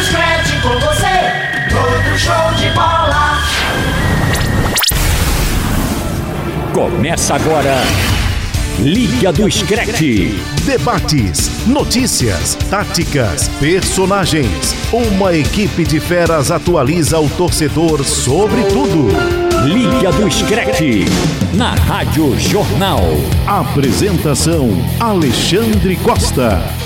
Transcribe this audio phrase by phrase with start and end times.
[0.00, 3.38] do Scratch com você, todo show de bola.
[6.72, 7.76] Começa agora.
[8.78, 10.40] Liga do Screte.
[10.64, 14.74] Debates, notícias, táticas, personagens.
[14.90, 19.08] Uma equipe de feras atualiza o torcedor sobre tudo.
[19.66, 21.04] Liga do Screte.
[21.52, 23.02] Na Rádio Jornal.
[23.46, 26.79] Apresentação: Alexandre Costa.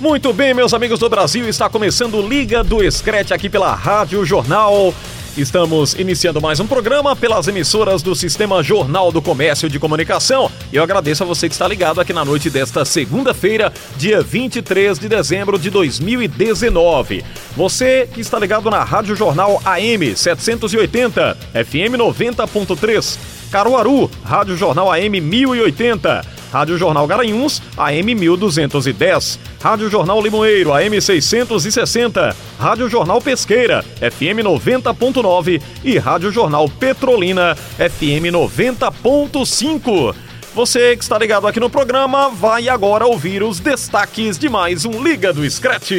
[0.00, 4.94] Muito bem, meus amigos do Brasil, está começando Liga do Screte aqui pela Rádio Jornal.
[5.36, 10.50] Estamos iniciando mais um programa pelas emissoras do Sistema Jornal do Comércio de Comunicação.
[10.72, 15.00] E eu agradeço a você que está ligado aqui na noite desta segunda-feira, dia 23
[15.00, 17.24] de dezembro de 2019.
[17.56, 23.18] Você que está ligado na Rádio Jornal AM 780, FM 90.3,
[23.50, 26.38] Caruaru, Rádio Jornal AM 1080.
[26.52, 29.38] Rádio Jornal Garanhuns, AM 1210.
[29.60, 32.34] Rádio Jornal Limoeiro, AM 660.
[32.58, 35.60] Rádio Jornal Pesqueira, FM 90.9.
[35.84, 40.14] E Rádio Jornal Petrolina, FM 90.5.
[40.54, 45.02] Você que está ligado aqui no programa vai agora ouvir os destaques de mais um
[45.02, 45.92] Liga do Scratch.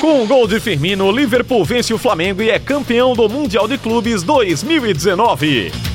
[0.00, 3.78] Com o gol de Firmino, Liverpool vence o Flamengo e é campeão do Mundial de
[3.78, 5.91] Clubes 2019.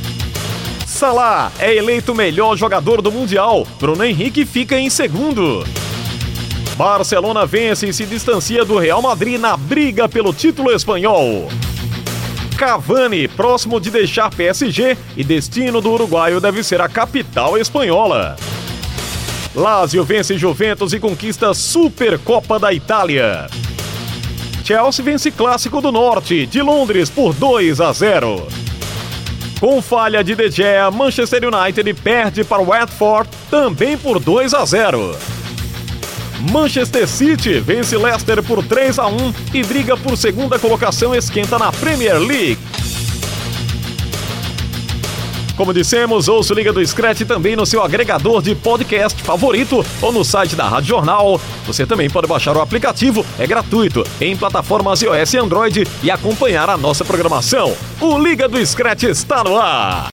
[0.98, 3.68] Salah é eleito melhor jogador do Mundial.
[3.80, 5.64] Bruno Henrique fica em segundo.
[6.76, 11.50] Barcelona vence e se distancia do Real Madrid na briga pelo título espanhol.
[12.58, 18.36] Cavani, próximo de deixar PSG e destino do uruguaio deve ser a capital espanhola.
[19.54, 23.48] Lazio vence Juventus e conquista Supercopa da Itália.
[24.64, 28.67] Chelsea vence Clássico do Norte de Londres por 2 a 0.
[29.60, 34.64] Com falha de De Gea, Manchester United perde para o Watford também por 2 a
[34.64, 35.18] 0.
[36.52, 41.72] Manchester City vence Leicester por 3 a 1 e briga por segunda colocação esquenta na
[41.72, 42.60] Premier League.
[45.58, 50.12] Como dissemos, ouça o Liga do Scratch também no seu agregador de podcast favorito ou
[50.12, 51.42] no site da Rádio Jornal.
[51.66, 56.70] Você também pode baixar o aplicativo, é gratuito, em plataformas iOS e Android e acompanhar
[56.70, 57.76] a nossa programação.
[58.00, 60.10] O Liga do Scratch está no ar.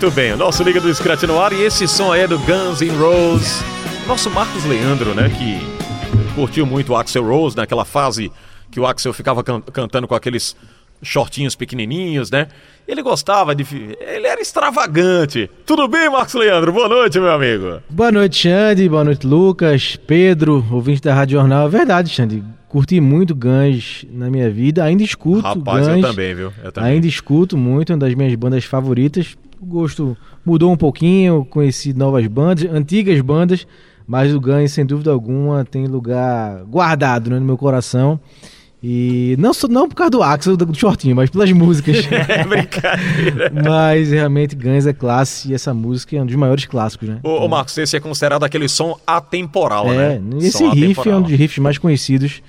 [0.00, 2.38] Muito bem, o nosso Liga do Scratch no ar e esse som aí é do
[2.38, 3.62] Guns N' Roses.
[4.08, 5.60] Nosso Marcos Leandro, né, que
[6.34, 8.32] curtiu muito o Axel Rose naquela fase
[8.70, 10.56] que o Axel ficava can cantando com aqueles
[11.02, 12.48] shortinhos pequenininhos, né?
[12.88, 13.66] Ele gostava de.
[14.00, 15.50] Ele era extravagante.
[15.66, 16.72] Tudo bem, Marcos Leandro?
[16.72, 17.82] Boa noite, meu amigo.
[17.90, 18.88] Boa noite, Xande.
[18.88, 21.66] Boa noite, Lucas, Pedro, ouvinte da Rádio Jornal.
[21.66, 22.42] É verdade, Xande.
[22.70, 24.82] Curti muito Guns na minha vida.
[24.82, 25.96] Ainda escuto Rapaz, Guns.
[25.96, 26.52] eu também, viu?
[26.64, 26.92] Eu também.
[26.92, 29.36] Ainda escuto muito, uma das minhas bandas favoritas.
[29.60, 33.66] O gosto mudou um pouquinho, conheci novas bandas, antigas bandas,
[34.06, 38.18] mas o Guns, sem dúvida alguma, tem lugar guardado né, no meu coração.
[38.82, 41.98] E não, só- não por causa do Axel, do shortinho, mas pelas músicas.
[42.10, 43.52] É brincadeira.
[43.62, 47.20] mas realmente Guns é classe e essa música é um dos maiores clássicos, né?
[47.22, 50.22] Ô, ô, Marcos, esse é considerado aquele som atemporal, É, né?
[50.38, 51.18] esse Som riff é atemporal.
[51.18, 52.42] um dos riffs mais conhecidos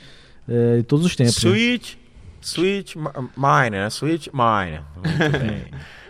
[0.48, 1.44] é, de todos os tempos.
[1.44, 1.50] né?
[1.52, 1.98] Sweet,
[2.42, 3.04] Sweet Mi-
[3.36, 3.88] Mine, né?
[3.90, 4.80] Sweet Mine.
[5.20, 5.62] Muito bem.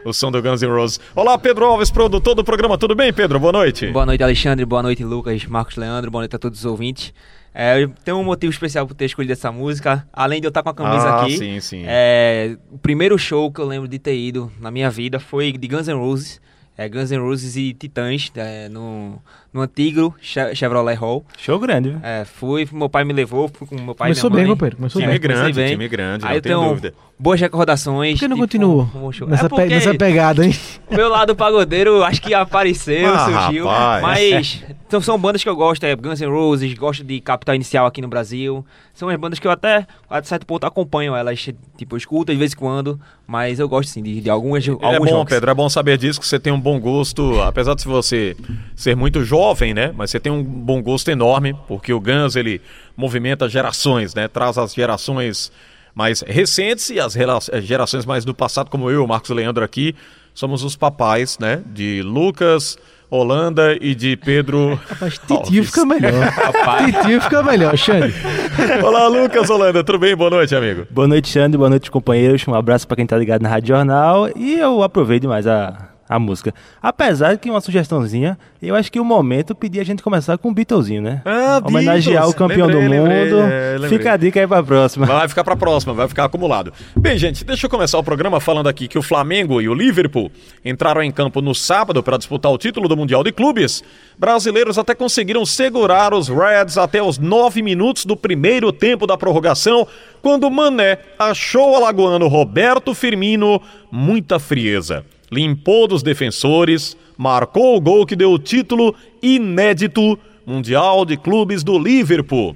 [0.04, 1.00] O som do Guns N' Roses.
[1.16, 2.78] Olá, Pedro Alves, produtor do programa.
[2.78, 3.40] Tudo bem, Pedro?
[3.40, 3.88] Boa noite.
[3.92, 4.66] Boa noite, Alexandre.
[4.66, 6.10] Boa noite, Lucas, Marcos Leandro.
[6.10, 7.14] Boa noite a todos os ouvintes.
[7.54, 10.08] É, eu tenho um motivo especial por ter escolhido essa música.
[10.12, 11.38] Além de eu estar com a camisa Ah, aqui.
[11.38, 11.84] sim, sim.
[11.86, 15.68] é, o primeiro show que eu lembro de ter ido na minha vida foi de
[15.68, 16.42] Guns N' Roses.
[16.76, 19.22] É, Guns N' Roses e Titãs é, no,
[19.54, 21.26] no antigo Che- Chevrolet Hall.
[21.38, 22.00] Show grande, viu?
[22.04, 24.56] É, fui, meu pai me levou, fui com meu pai Começou e minha bem, mãe.
[24.56, 24.78] companheiro.
[24.78, 25.20] Começou Time bem.
[25.22, 25.70] grande, bem.
[25.72, 26.94] time grande, Aí não eu tenho tenho dúvida.
[27.20, 28.14] boas recordações.
[28.14, 30.54] Por que não tipo, continuou um nessa, é pe- nessa pegada, hein?
[30.90, 33.68] meu lado pagodeiro acho que apareceu, Ah, surgiu.
[33.68, 34.02] rapaz.
[34.02, 37.86] Mas então, são bandas que eu gosto, é Guns N' Roses, gosto de Capital Inicial
[37.86, 38.66] aqui no Brasil.
[38.94, 41.48] São as bandas que eu até, a certo ponto, acompanho elas.
[41.78, 44.72] Tipo, eu escuto de vez em quando, mas eu gosto sim de, de algumas, É
[44.72, 45.34] alguns bom, rocks.
[45.34, 48.36] Pedro, é bom saber disso, que você tem um bom gosto, apesar de você
[48.76, 49.41] ser muito jovem,
[49.74, 49.92] né?
[49.96, 52.62] Mas você tem um bom gosto enorme, porque o Guns, ele
[52.96, 54.28] movimenta gerações, né?
[54.28, 55.52] Traz as gerações
[55.96, 59.96] mais recentes e as eh, gerações mais do passado, como eu o Marcos Leandro aqui,
[60.34, 61.62] somos os papais, né?
[61.66, 62.78] De Lucas,
[63.10, 64.80] Holanda e de Pedro...
[65.02, 66.32] Mas titio fica melhor.
[67.02, 68.14] titio fica melhor, Xande.
[68.86, 70.16] Olá, Lucas, Holanda, tudo bem?
[70.16, 70.86] Boa noite, amigo.
[70.90, 71.58] Boa noite, Xande.
[71.58, 72.48] Boa noite, companheiros.
[72.48, 74.30] Um abraço pra quem tá ligado na Rádio Jornal.
[74.36, 76.54] E eu aproveito demais a, a música.
[76.82, 80.50] Apesar de que uma sugestãozinha, eu acho que o momento pedia a gente começar com
[80.50, 81.22] o Beatlesinho, né?
[81.24, 82.34] Ah, Homenagear Beatles.
[82.34, 83.40] o campeão Lembrei, do lembrei, mundo.
[83.50, 83.98] é, lembrei.
[83.98, 85.06] Fica a dica aí pra próxima.
[85.06, 86.74] Vai ficar pra próxima, vai ficar acumulado.
[86.98, 90.30] Bem, gente, deixa eu começar o programa falando aqui que o Flamengo e o Liverpool
[90.66, 93.82] entraram em campo no sábado para disputar o título do Mundial de Clubes.
[94.20, 99.88] Brasileiros até conseguiram segurar os Reds até os nove minutos do primeiro tempo da prorrogação,
[100.22, 105.06] quando o Mané achou o alagoano Roberto Firmino muita frieza.
[105.32, 111.80] Limpou dos defensores, marcou o gol que deu o título inédito Mundial de Clubes do
[111.80, 112.56] Liverpool.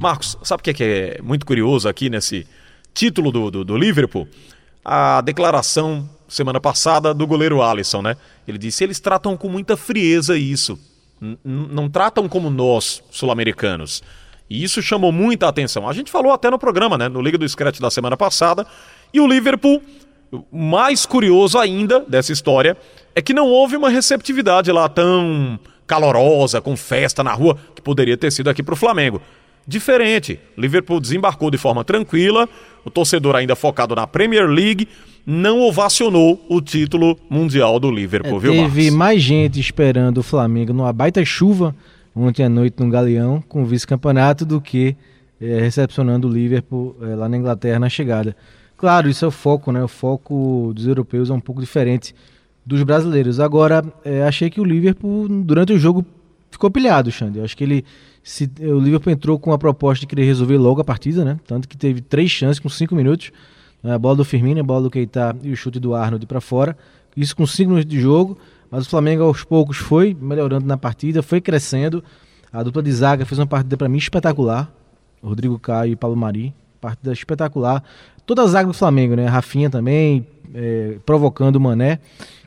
[0.00, 2.46] Marcos, sabe o que é, que é muito curioso aqui nesse
[2.92, 4.26] título do, do, do Liverpool?
[4.84, 8.16] A declaração semana passada do goleiro Alisson, né?
[8.48, 10.76] Ele disse: eles tratam com muita frieza isso.
[11.20, 14.02] N- n- não tratam como nós, sul-americanos.
[14.50, 15.88] E isso chamou muita atenção.
[15.88, 17.08] A gente falou até no programa, né?
[17.08, 18.66] No Liga do Scratch da semana passada.
[19.14, 19.80] E o Liverpool,
[20.50, 22.76] mais curioso ainda dessa história,
[23.14, 28.16] é que não houve uma receptividade lá tão calorosa, com festa na rua, que poderia
[28.16, 29.20] ter sido aqui para o Flamengo.
[29.66, 32.48] Diferente, Liverpool desembarcou de forma tranquila,
[32.84, 34.88] o torcedor ainda focado na Premier League
[35.24, 38.98] não ovacionou o título mundial do Liverpool, viu, É, Teve Marcos?
[38.98, 41.74] mais gente esperando o Flamengo numa baita chuva
[42.14, 44.96] ontem à noite no Galeão com o vice-campeonato do que
[45.40, 48.34] eh, recepcionando o Liverpool eh, lá na Inglaterra na chegada.
[48.82, 49.80] Claro, isso é o foco, né?
[49.80, 52.12] O foco dos europeus é um pouco diferente
[52.66, 53.38] dos brasileiros.
[53.38, 56.04] Agora, eh, achei que o Liverpool, durante o jogo,
[56.50, 57.38] ficou pilhado, Xande.
[57.38, 57.84] Eu acho que ele.
[58.24, 61.38] Se, o Liverpool entrou com a proposta de querer resolver logo a partida, né?
[61.46, 63.30] Tanto que teve três chances com cinco minutos.
[63.84, 63.94] né?
[63.94, 66.76] A bola do Firmino, a bola do Keita e o chute do Arnold para fora.
[67.16, 68.36] Isso com cinco minutos de jogo.
[68.68, 72.02] Mas o Flamengo aos poucos foi melhorando na partida, foi crescendo.
[72.52, 74.74] A dupla de zaga fez uma partida para mim espetacular.
[75.22, 76.52] Rodrigo Caio e Paulo Mari.
[76.80, 77.84] Partida espetacular.
[78.26, 79.26] Toda a zaga do Flamengo, né?
[79.26, 81.98] Rafinha também, eh, provocando o Mané.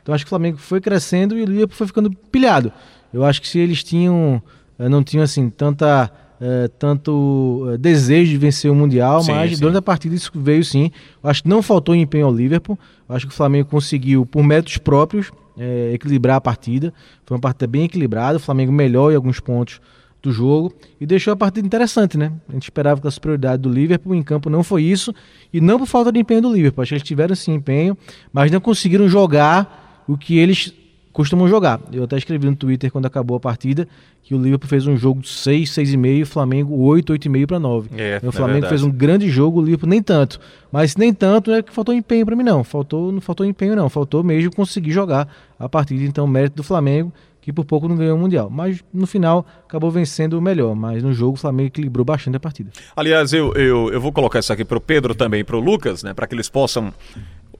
[0.02, 2.72] Então acho que o Flamengo foi crescendo e o Liverpool foi ficando pilhado.
[3.12, 4.42] Eu acho que se eles tinham,
[4.78, 9.52] eh, não tinham assim tanta, eh, tanto eh, desejo de vencer o mundial, Sim, mas
[9.52, 9.60] sim.
[9.60, 10.90] durante a partida isso veio sim.
[11.22, 12.78] Eu acho que não faltou empenho ao Liverpool.
[13.08, 16.92] Eu acho que o Flamengo conseguiu, por méritos próprios, eh, equilibrar a partida.
[17.24, 18.36] Foi uma partida bem equilibrada.
[18.36, 19.80] O Flamengo melhor em alguns pontos
[20.26, 22.32] do jogo e deixou a partida interessante, né?
[22.48, 25.14] A gente esperava que a superioridade do Liverpool em campo não foi isso
[25.52, 26.82] e não por falta de empenho do Liverpool.
[26.82, 27.96] Acho que eles tiveram sim empenho,
[28.32, 30.74] mas não conseguiram jogar o que eles
[31.12, 31.80] costumam jogar.
[31.90, 33.88] Eu até escrevi no Twitter quando acabou a partida
[34.22, 37.90] que o Liverpool fez um jogo de 6, 6,5, o Flamengo 8, 8,5 para 9.
[37.96, 38.68] É, o é Flamengo verdade.
[38.68, 40.38] fez um grande jogo, o Liverpool nem tanto.
[40.70, 42.62] Mas nem tanto é que faltou empenho para mim não.
[42.62, 47.12] Faltou, não faltou empenho não, faltou mesmo conseguir jogar a partida, então mérito do Flamengo
[47.46, 48.50] que por pouco não ganhou o Mundial.
[48.50, 50.74] Mas no final acabou vencendo o melhor.
[50.74, 52.72] Mas no jogo o Flamengo equilibrou bastante a partida.
[52.96, 56.02] Aliás, eu, eu, eu vou colocar isso aqui para o Pedro também para o Lucas,
[56.02, 56.92] né, para que eles possam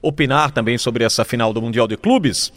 [0.01, 2.51] opinar também sobre essa final do Mundial de Clubes.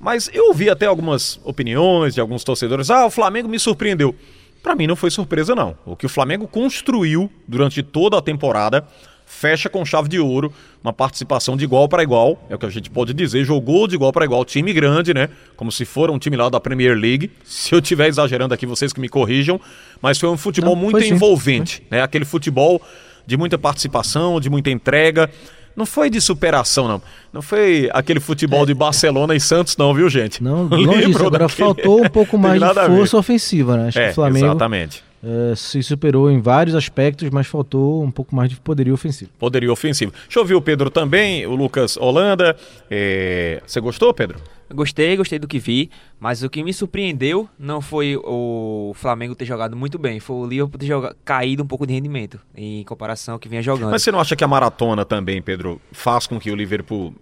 [0.00, 2.90] Mas eu ouvi até algumas opiniões de alguns torcedores.
[2.90, 4.12] Ah, o Flamengo me surpreendeu.
[4.60, 5.76] Para mim não foi surpresa não.
[5.86, 8.84] O que o Flamengo construiu durante toda a temporada
[9.32, 10.52] fecha com chave de ouro,
[10.84, 13.94] uma participação de igual para igual, é o que a gente pode dizer, jogou de
[13.94, 15.28] igual para igual, time grande, né?
[15.56, 17.30] Como se for um time lá da Premier League.
[17.44, 19.60] Se eu estiver exagerando aqui, vocês que me corrijam,
[20.00, 21.14] mas foi um futebol Não, muito foi sim.
[21.14, 22.02] envolvente, né?
[22.02, 22.80] Aquele futebol
[23.26, 25.30] de muita participação, de muita entrega.
[25.74, 27.02] Não foi de superação, não.
[27.32, 30.40] Não foi aquele futebol de Barcelona e Santos, não, viu, gente?
[30.40, 30.44] É.
[30.44, 31.18] Não, longe disso.
[31.18, 33.88] Agora daquele- faltou um pouco mais de força ofensiva, né?
[33.88, 35.02] Acho que É, o Flamengo exatamente.
[35.22, 39.30] Eh, se superou em vários aspectos, mas faltou um pouco mais de poderio ofensivo.
[39.38, 40.12] Poderio ofensivo.
[40.12, 42.56] Deixa eu ouvir o Pedro também, o Lucas Holanda.
[42.90, 44.38] É, Você gostou, Pedro?
[44.74, 45.90] Gostei, gostei do que vi,
[46.22, 50.46] Mas o que me surpreendeu não foi o Flamengo ter jogado muito bem, foi o
[50.46, 53.90] Liverpool ter joga- caído um pouco de rendimento em comparação ao que vinha jogando.
[53.90, 57.12] Mas você não acha que a maratona também, Pedro, faz com que o Liverpool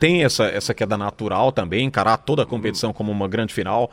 [0.00, 3.92] tenha essa, essa queda natural também, encarar toda a competição como uma grande final?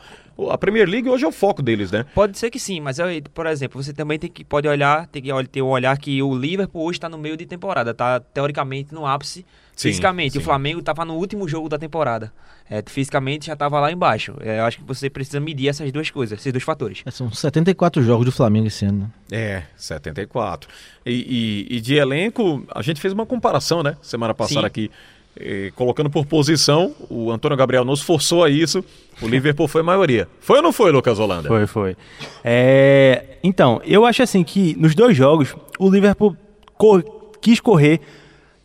[0.50, 2.04] A Premier League hoje é o foco deles, né?
[2.12, 2.98] Pode ser que sim, mas
[3.32, 6.36] por exemplo, você também tem que pode olhar, tem que ter um olhar que o
[6.36, 9.46] Liverpool hoje está no meio de temporada, tá teoricamente no ápice
[9.76, 10.32] Sim, fisicamente.
[10.32, 10.38] sim.
[10.38, 12.32] O Flamengo estava no último jogo da temporada.
[12.68, 14.34] É, fisicamente já estava lá embaixo.
[14.40, 17.02] É, eu acho que você precisa medir essas duas coisas, esses dois fatores.
[17.06, 19.10] É, São 74 jogos do Flamengo esse ano.
[19.30, 19.38] né?
[19.38, 20.68] É, 74.
[21.04, 23.96] E, e- e de elenco, a gente fez uma comparação, né?
[24.02, 24.66] Semana passada Sim.
[24.66, 24.90] aqui,
[25.38, 28.84] eh, colocando por posição, o Antônio Gabriel nos forçou a isso.
[29.20, 30.26] O Liverpool foi maioria.
[30.40, 31.48] Foi ou não foi, Lucas Holanda?
[31.48, 31.96] Foi, foi.
[32.44, 36.36] É, então, eu acho assim que nos dois jogos o Liverpool
[36.78, 37.04] cor-
[37.40, 38.00] quis correr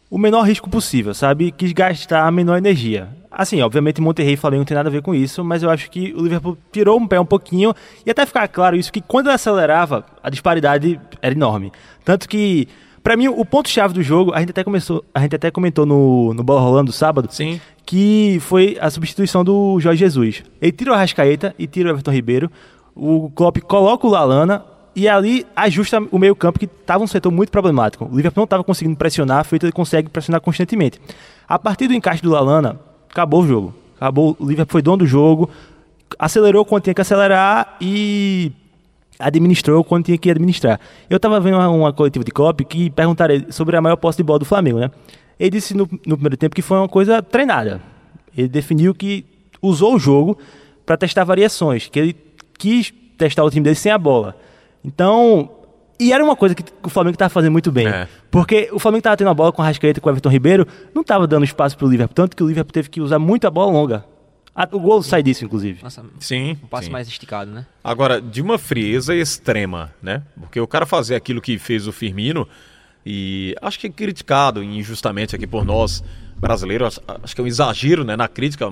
[0.10, 1.52] o menor risco possível, sabe?
[1.52, 3.10] Quis gastar a menor energia.
[3.42, 5.90] Assim, obviamente Monterrey e Flamengo não tem nada a ver com isso, mas eu acho
[5.90, 7.74] que o Liverpool tirou um pé um pouquinho
[8.06, 11.72] e até ficar claro isso que quando ele acelerava, a disparidade era enorme.
[12.06, 12.68] Tanto que
[13.04, 16.36] Pra mim, o ponto-chave do jogo, a gente até, começou, a gente até comentou no,
[16.36, 17.60] no Bola Rolando sábado, Sim.
[17.84, 20.44] que foi a substituição do Jorge Jesus.
[20.62, 22.52] Ele tira o Arrascaeta e tira o Everton Ribeiro.
[22.94, 24.64] O Klopp coloca o Lalana
[24.96, 28.06] e ali ajusta o meio-campo que estava um setor muito problemático.
[28.06, 31.02] O Liverpool não estava conseguindo pressionar, feito ele consegue pressionar constantemente.
[31.50, 32.80] A partir do encaixe do Lalana,
[33.12, 33.74] acabou o jogo.
[33.98, 35.50] Acabou, o Liverpool foi dono do jogo,
[36.18, 38.52] acelerou quando tinha que acelerar e
[39.20, 40.80] administrou quando tinha que administrar.
[41.10, 44.24] Eu estava vendo uma, uma coletiva de Klopp que perguntaram sobre a maior posse de
[44.24, 44.90] bola do Flamengo, né?
[45.40, 47.82] Ele disse no, no primeiro tempo que foi uma coisa treinada.
[48.36, 49.26] Ele definiu que
[49.62, 50.38] usou o jogo
[50.86, 52.16] para testar variações, que ele
[52.58, 54.36] quis testar o time dele sem a bola.
[54.84, 55.50] Então,
[56.04, 57.88] e era uma coisa que o Flamengo estava fazendo muito bem.
[57.88, 58.08] É.
[58.30, 60.68] Porque o Flamengo estava tendo a bola com o Rascaeta e com o Everton Ribeiro,
[60.94, 63.46] não estava dando espaço para o Liverpool, tanto que o Liverpool teve que usar muito
[63.46, 64.06] a bola longa.
[64.72, 65.82] O gol sai disso, inclusive.
[65.82, 66.58] Nossa, Sim.
[66.64, 66.92] um passe sim.
[66.92, 67.66] mais esticado, né?
[67.84, 70.24] Agora, de uma frieza extrema, né?
[70.40, 72.46] Porque o cara fazer aquilo que fez o Firmino,
[73.06, 76.04] e acho que é criticado injustamente aqui por nós
[76.38, 78.18] brasileiros, acho- que é um exagero, né?
[78.18, 78.70] Na crítica,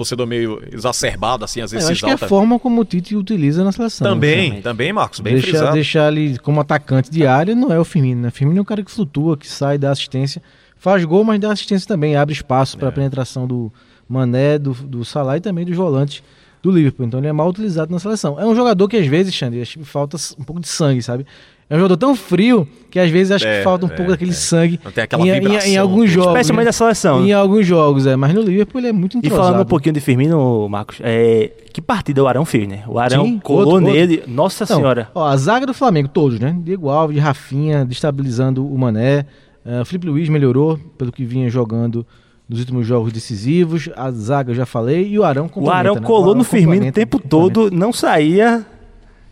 [0.00, 2.28] torcedor meio exacerbado, assim, às É, vezes se acho que é a exalta.
[2.28, 4.06] forma como o Tite utiliza na seleção.
[4.06, 4.60] Também, Sim.
[4.62, 5.72] também, Marcos, bem Deixar, frisado.
[5.72, 8.28] deixar ele como atacante de área não é o Firmino, né?
[8.28, 10.42] O Firmino é um cara que flutua, que sai, dá assistência,
[10.76, 13.72] faz gol, mas dá assistência também, abre espaço para a penetração do
[14.08, 16.22] Mané, do, do Salah e também dos volantes
[16.62, 17.06] do Liverpool.
[17.06, 18.38] Então ele é mal utilizado na seleção.
[18.40, 21.24] É um jogador que às vezes, Xande, falta um pouco de sangue, sabe?
[21.70, 24.10] É um jogador tão frio que às vezes acho É, que falta um é, pouco
[24.10, 24.34] daquele é.
[24.34, 26.12] sangue Não tem aquela em, em- vibração, em alguns tudo.
[26.14, 26.30] jogos.
[26.32, 26.68] Especialmente né?
[26.68, 27.24] da seleção.
[27.24, 28.16] Em alguns jogos, é.
[28.16, 29.42] Mas no Liverpool ele é muito E entrosado.
[29.42, 32.82] falando um pouquinho de Firmino, Marcos, é, que partida o Arão fez, né?
[32.88, 34.24] O Arão Sim, colou outro- nele.
[34.26, 35.08] Nossa Então, senhora.
[35.14, 36.56] Ó, a zaga do Flamengo, todos, né?
[36.60, 39.24] Diego Alves, Rafinha, destabilizando o Mané.
[39.64, 42.04] Uh, Felipe Luiz melhorou pelo que vinha jogando
[42.48, 43.88] nos últimos jogos decisivos.
[43.96, 45.06] A zaga eu já falei.
[45.06, 46.00] E o Arão O Arão né?
[46.00, 48.66] colou O Arão no Firmino o tempo todo, não saía.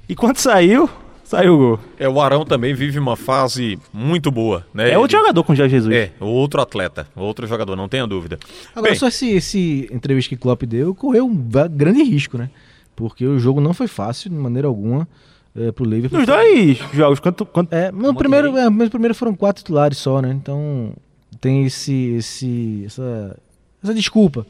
[0.08, 0.88] E quando saiu,
[1.28, 1.80] saiu o gol.
[1.98, 4.90] É, o Arão também vive uma fase muito boa, né?
[4.90, 5.94] É outro Ele- jogador com o Jorge Jesus.
[5.94, 8.38] É, outro atleta, outro jogador, não tenha dúvida.
[8.74, 11.36] Agora, Bem, só esse, esse entrevista que o Klopp deu correu um
[11.70, 12.50] grande risco, né?
[12.96, 15.06] Porque o jogo não foi fácil, de maneira alguma,
[15.54, 16.18] é, pro Liverpool.
[16.18, 18.16] Nos dois jogos, quanto, quanto É, no Monterrey.
[18.18, 20.30] primeiro, é, mas no primeiro foram quatro titulares só, né?
[20.32, 20.92] Então
[21.40, 23.36] tem esse, esse, essa,
[23.84, 24.44] essa desculpa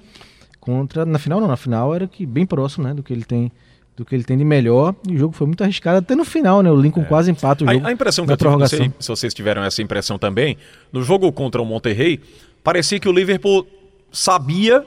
[0.60, 3.50] contra na final não, na final era que bem próximo, né, do que ele tem,
[3.98, 4.94] do que ele tem de melhor.
[5.08, 6.70] E o jogo foi muito arriscado até no final, né?
[6.70, 7.70] O Lincoln quase empata o É.
[7.70, 7.86] A, jogo.
[7.88, 8.92] a impressão que eu prorrogação.
[9.00, 10.56] se vocês tiveram essa impressão também,
[10.92, 12.20] no jogo contra o Monterrey,
[12.62, 13.66] parecia que o Liverpool
[14.12, 14.86] sabia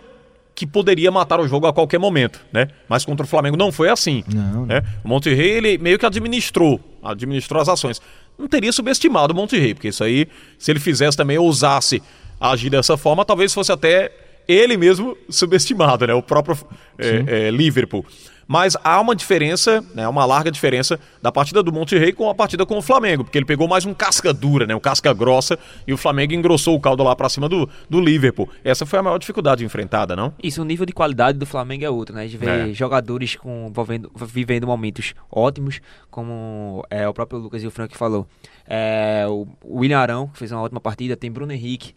[0.56, 2.70] que poderia matar o jogo a qualquer momento, né?
[2.88, 4.24] Mas contra o Flamengo não foi assim.
[4.34, 4.82] Não, né?
[5.04, 8.02] O Monterrey, ele meio que administrou, administrou as ações.
[8.40, 10.26] Não teria subestimado o Monterrey, porque isso aí,
[10.58, 12.02] se ele fizesse também, ousasse
[12.40, 14.12] agir dessa forma, talvez fosse até
[14.52, 16.14] ele mesmo subestimado, né?
[16.14, 16.58] O próprio
[16.98, 18.06] é, é, Liverpool.
[18.48, 22.66] Mas há uma diferença, né, uma larga diferença da partida do Monterrey com a partida
[22.66, 25.94] com o Flamengo, porque ele pegou mais um casca dura, né, um casca grossa, e
[25.94, 28.50] o Flamengo engrossou o caldo lá pra cima do, do Liverpool.
[28.62, 30.34] Essa foi a maior dificuldade enfrentada, não?
[30.44, 32.28] Isso, o nível de qualidade do Flamengo é outro, né?
[32.28, 32.74] De ver É.
[32.74, 35.80] jogadores com, envolvendo- vivendo momentos ótimos,
[36.10, 38.28] como é, o próprio Lucas e o Frank falou.
[38.68, 41.94] É, o o William Arão, que fez uma ótima partida, tem Bruno Henrique,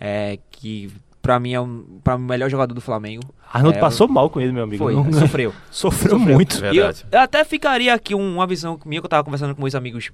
[0.00, 0.90] é, que
[1.28, 3.22] pra mim é um, pra mim, o melhor jogador do Flamengo.
[3.52, 4.82] Arnold É, passou mal com ele, meu amigo.
[4.82, 5.52] Foi, Não- sofreu.
[5.70, 6.64] Sofreu muito.
[6.64, 7.04] É E eu, verdade.
[7.12, 10.10] eu até ficaria aqui um- uma visão minha que eu tava conversando com meus amigos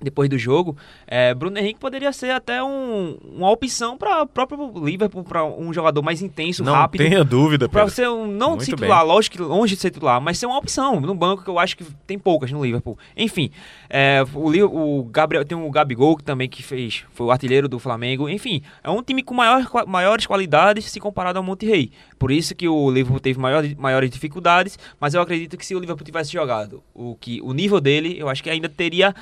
[0.00, 0.76] depois do jogo,
[1.06, 5.72] é, Bruno Henrique poderia ser até um, uma opção para o próprio Liverpool, para um
[5.72, 7.02] jogador mais intenso, Não rápido.
[7.02, 9.08] tenha dúvida, Para ser um, não Muito titular, bem.
[9.08, 11.76] lógico que longe de ser titular, mas ser uma opção no banco que eu acho
[11.76, 12.98] que tem poucas no Liverpool.
[13.16, 13.50] Enfim,
[13.88, 17.78] é, o, o Gabriel tem o Gabigol que também que fez, foi o artilheiro do
[17.78, 18.28] Flamengo.
[18.28, 21.90] Enfim, é um time com maior, maiores qualidades se comparado ao Monterrey.
[22.18, 25.78] Por isso que o Liverpool teve maior, maiores dificuldades, mas eu acredito que se o
[25.78, 29.14] Liverpool tivesse jogado o que o nível dele, eu acho que ainda teria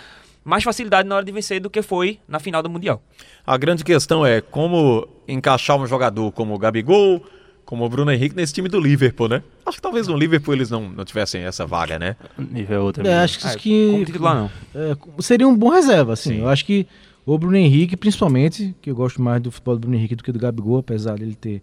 [0.44, 3.02] mais facilidade na hora de vencer do que foi na final do Mundial.
[3.46, 7.24] A grande questão é como encaixar um jogador como o Gabigol,
[7.64, 9.42] como o Bruno Henrique nesse time do Liverpool, né?
[9.64, 12.14] Acho que talvez no Liverpool eles não, não tivessem essa vaga, né?
[12.38, 13.06] Nível outro.
[13.06, 14.50] É, acho que, Ah, que como titular não.
[14.74, 16.34] é, seria um bom reserva, assim.
[16.34, 16.40] Sim.
[16.40, 16.86] Eu acho que
[17.24, 20.30] o Bruno Henrique, principalmente, que eu gosto mais do futebol do Bruno Henrique do que
[20.30, 21.62] do Gabigol, apesar dele ter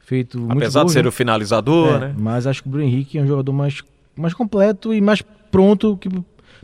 [0.00, 1.08] feito muito Apesar de ser né?
[1.08, 2.14] o finalizador, É, né?
[2.18, 3.82] Mas acho que o Bruno Henrique é um jogador mais,
[4.14, 6.10] mais completo e mais pronto que,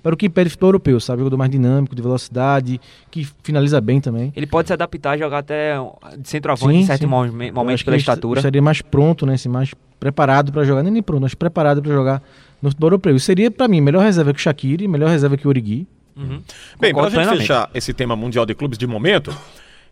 [0.05, 1.21] para o que pede futebol europeu, sabe?
[1.21, 2.79] Jogador mais dinâmico, de velocidade,
[3.11, 4.31] que finaliza bem também.
[4.37, 5.77] Ele pode se adaptar, jogar até
[6.19, 8.39] de centroavante em certo mo- Eu momento acho que pela ele estatura.
[8.41, 9.33] Estaria mais pronto, né?
[9.33, 12.23] Assim, mais preparado para jogar, nem, nem pronto, mas preparado para jogar
[12.61, 13.17] no futebol europeu.
[13.17, 15.87] Isso seria, para mim, melhor reserva que o Shaqiri, melhor reserva que o Origi.
[16.15, 16.43] Uhum.
[16.79, 19.35] Bem, para a gente fechar esse tema mundial de clubes de momento,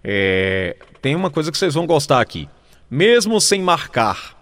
[0.04, 2.48] é, tem uma coisa que vocês vão gostar aqui.
[2.90, 4.36] Mesmo sem marcar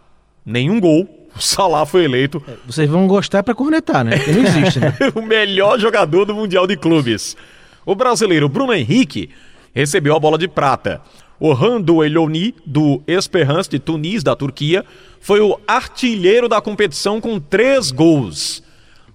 [0.44, 4.16] nenhum gol, o Salah foi eleito Vocês vão gostar para cornetar, né?
[4.18, 4.94] Porque não existe, né?
[5.16, 7.36] o melhor jogador do Mundial de Clubes.
[7.84, 9.30] O brasileiro Bruno Henrique
[9.74, 11.00] recebeu a bola de prata.
[11.38, 14.84] O Rando Eloni, do Esperance de Tunis, da Turquia,
[15.20, 18.62] foi o artilheiro da competição com três gols.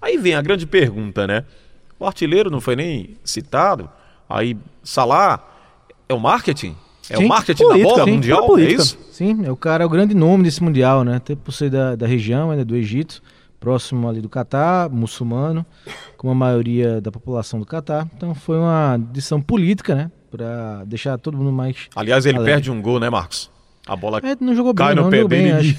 [0.02, 1.46] Aí vem a grande pergunta, né?
[2.00, 3.88] O artilheiro não foi nem citado.
[4.28, 5.48] Aí, Salah,
[6.10, 6.76] é o marketing?
[7.10, 8.46] É Sim, o marketing política, da bola sim, mundial?
[8.48, 8.82] política.
[8.82, 8.98] É isso?
[9.12, 11.18] Sim, é o cara, é o grande nome desse Mundial, né?
[11.18, 12.64] Até por ser da, da região, né?
[12.64, 13.22] do Egito,
[13.60, 15.66] próximo ali do Catar, muçulmano,
[16.18, 18.08] como a maioria da população do Catar.
[18.18, 20.12] Então foi uma decisão política, né?
[20.32, 21.88] Para deixar todo mundo mais.
[21.96, 22.54] Aliás, ele Alegre.
[22.56, 23.50] perde um gol, né, Marcos?
[23.88, 25.44] A bola É, não jogou bem, Cai no não, pé jogou bem.
[25.56, 25.78] dele Acho,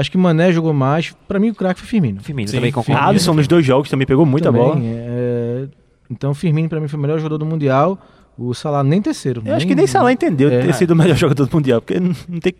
[0.00, 1.14] acho que Mané jogou mais.
[1.26, 2.22] Pra mim, o craque foi Firmino.
[2.22, 2.92] Firmino Sim, também concordo.
[2.92, 3.08] Firmino.
[3.08, 4.80] Alisson nos dois jogos também pegou muita Também, bola.
[4.82, 5.66] é,
[6.10, 7.98] então, Firmino pra mim foi o melhor jogador do Mundial.
[8.38, 9.42] O Salah nem terceiro.
[9.44, 10.62] Eu acho que nem Salah entendeu É.
[10.62, 12.54] ter sido o melhor jogador do Mundial, porque não, não tem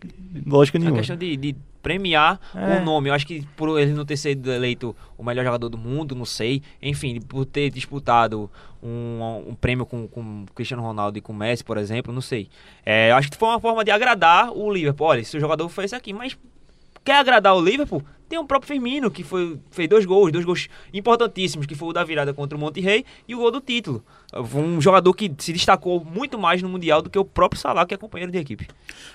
[0.45, 0.99] lógica É uma nenhuma.
[0.99, 2.79] questão de, de premiar É.
[2.81, 3.09] o nome.
[3.11, 6.25] Eu acho que por ele não ter sido eleito o melhor jogador do mundo, não
[6.25, 6.63] sei.
[6.83, 8.51] Enfim, por ter disputado
[8.83, 12.49] um, um prêmio com, com Cristiano Ronaldo e com Messi, por exemplo, não sei.
[12.85, 15.07] É, eu acho que foi uma forma de agradar o Liverpool.
[15.07, 16.37] Olha, se o jogador foi esse aqui, mas
[17.09, 18.03] quer agradar o Liverpool?
[18.29, 21.93] Tem o próprio Firmino, que foi, fez dois gols, dois gols importantíssimos, que foi o
[21.95, 24.05] da virada contra o Monterrey e o gol do título.
[24.55, 27.95] Um jogador que se destacou muito mais no Mundial do que o próprio Salah, que
[27.95, 28.69] é companheiro de equipe.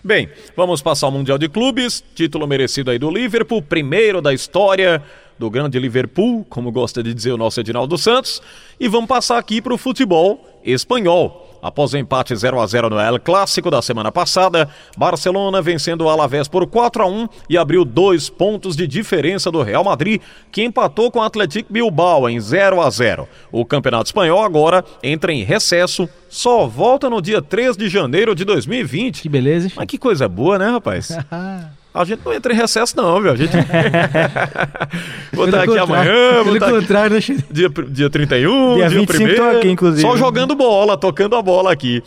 [0.03, 5.03] Bem, vamos passar ao Mundial de Clubes, título merecido aí do Liverpool, primeiro da história
[5.37, 8.41] do grande Liverpool, como gosta de dizer o nosso Edinaldo Santos,
[8.79, 11.42] e vamos passar aqui para o futebol espanhol.
[11.63, 16.09] Após o empate 0 a 0 no El Clássico da semana passada, Barcelona vencendo o
[16.09, 20.21] Alavés por 4 a 1 e abriu dois pontos de diferença do Real Madrid,
[20.51, 23.29] que empatou com o Atlético Bilbao em 0 a 0.
[23.49, 28.43] O Campeonato Espanhol agora entra em recesso, só volta no dia 3 de janeiro de
[28.43, 29.21] 2020.
[29.21, 29.73] Que beleza, hein?
[29.77, 31.17] Mas que coisa boa, né, rapaz?
[31.93, 33.31] A gente não entra em recesso, não, viu?
[33.31, 33.51] A gente.
[35.33, 37.53] vou estar aqui amanhã, vou Pelo estar aqui contrário, né, Chico?
[37.53, 40.01] dia, dia 31, Dia dia 25 1 tô aqui, inclusive.
[40.01, 42.01] Só jogando bola, tocando a bola aqui.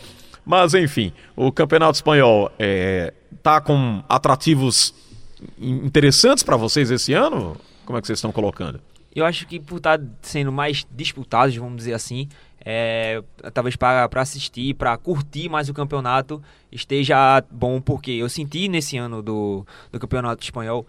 [0.45, 4.93] Mas, enfim, o Campeonato Espanhol é, tá com atrativos
[5.59, 7.55] in- interessantes para vocês esse ano?
[7.85, 8.79] Como é que vocês estão colocando?
[9.15, 12.27] Eu acho que por estar sendo mais disputados, vamos dizer assim,
[12.69, 18.97] é, talvez para assistir, para curtir mais o campeonato, esteja bom, porque eu senti nesse
[18.97, 20.85] ano do, do campeonato espanhol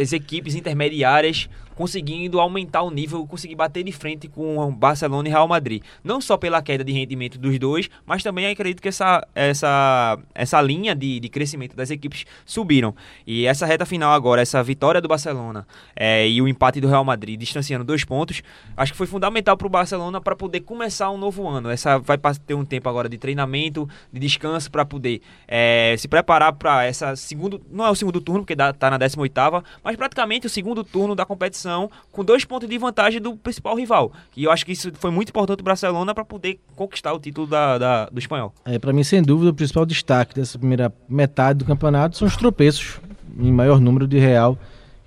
[0.00, 5.30] as equipes intermediárias conseguindo aumentar o nível, conseguir bater de frente com o Barcelona e
[5.30, 5.82] Real Madrid.
[6.02, 10.60] Não só pela queda de rendimento dos dois, mas também acredito que essa, essa, essa
[10.60, 12.94] linha de, de crescimento das equipes subiram.
[13.26, 17.04] E essa reta final agora, essa vitória do Barcelona é, e o empate do Real
[17.04, 18.42] Madrid, distanciando dois pontos,
[18.76, 21.70] acho que foi fundamental para o Barcelona para poder começar um novo ano.
[21.70, 26.52] Essa vai ter um tempo agora de treinamento, de descanso para poder é, se preparar
[26.52, 30.46] para essa segundo, não é o segundo turno porque está na 18 oitava, mas praticamente
[30.46, 31.63] o segundo turno da competição
[32.12, 34.12] com dois pontos de vantagem do principal rival.
[34.36, 37.18] E eu acho que isso foi muito importante para o Barcelona para poder conquistar o
[37.18, 38.52] título da, da- do espanhol.
[38.64, 42.36] É, para mim, sem dúvida, o principal destaque dessa primeira metade do campeonato são os
[42.36, 43.00] tropeços
[43.38, 44.58] em maior número de Real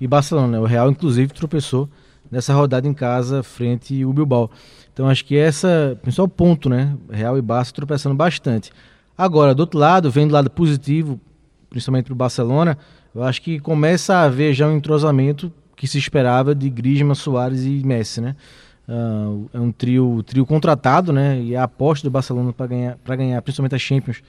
[0.01, 0.47] e Barcelona.
[0.47, 0.59] né?
[0.59, 1.89] O Real, inclusive, tropeçou
[2.29, 4.51] nessa rodada em casa frente ao Bilbao.
[4.93, 6.95] Então, acho que essa é o principal ponto, né?
[7.09, 8.71] Real e Barça tropeçando bastante.
[9.17, 11.19] Agora, do outro lado, vem do lado positivo,
[11.69, 12.77] principalmente para o Barcelona,
[13.15, 17.63] eu acho que começa a haver já um entrosamento que se esperava de Griezmann, Soares
[17.63, 18.35] e Messi, né?
[18.87, 21.39] ah, é um trio, trio contratado, né?
[21.41, 24.21] E a aposta do Barcelona para ganhar, para ganhar, principalmente a Champions,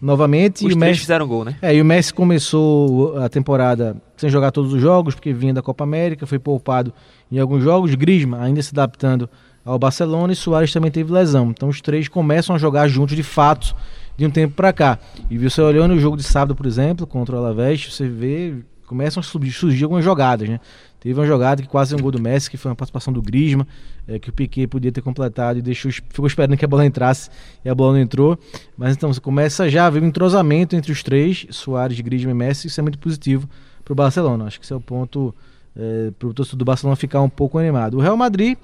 [0.00, 0.64] novamente.
[0.64, 1.56] Os e o três Messi, fizeram gol, né?
[1.60, 5.62] é, e o Messi começou a temporada sem jogar todos os jogos, porque vinha da
[5.62, 6.92] Copa América, foi poupado
[7.30, 7.94] em alguns jogos.
[7.94, 9.28] Griezmann ainda se adaptando
[9.64, 11.50] ao Barcelona e Soares também teve lesão.
[11.50, 13.74] Então os três começam a jogar juntos de fato
[14.16, 14.98] de um tempo para cá.
[15.28, 18.54] E você olhando o jogo de sábado, por exemplo, contra o Alavés, você vê
[18.86, 20.60] começam a surgir algumas jogadas, né?
[21.04, 23.20] Teve uma jogada que quase é um gol do Messi, que foi uma participação do
[23.20, 23.66] Griezmann,
[24.08, 27.28] é, que o Piquet podia ter completado e deixou, ficou esperando que a bola entrasse
[27.62, 28.38] e a bola não entrou.
[28.74, 32.68] Mas então começa já a ver um entrosamento entre os três, Soares, Griezmann e Messi,
[32.68, 33.46] isso é muito positivo
[33.84, 34.46] para o Barcelona.
[34.46, 35.34] Acho que esse é o ponto
[35.76, 37.98] é, para o torcedor do Barcelona ficar um pouco animado.
[37.98, 38.56] O Real Madrid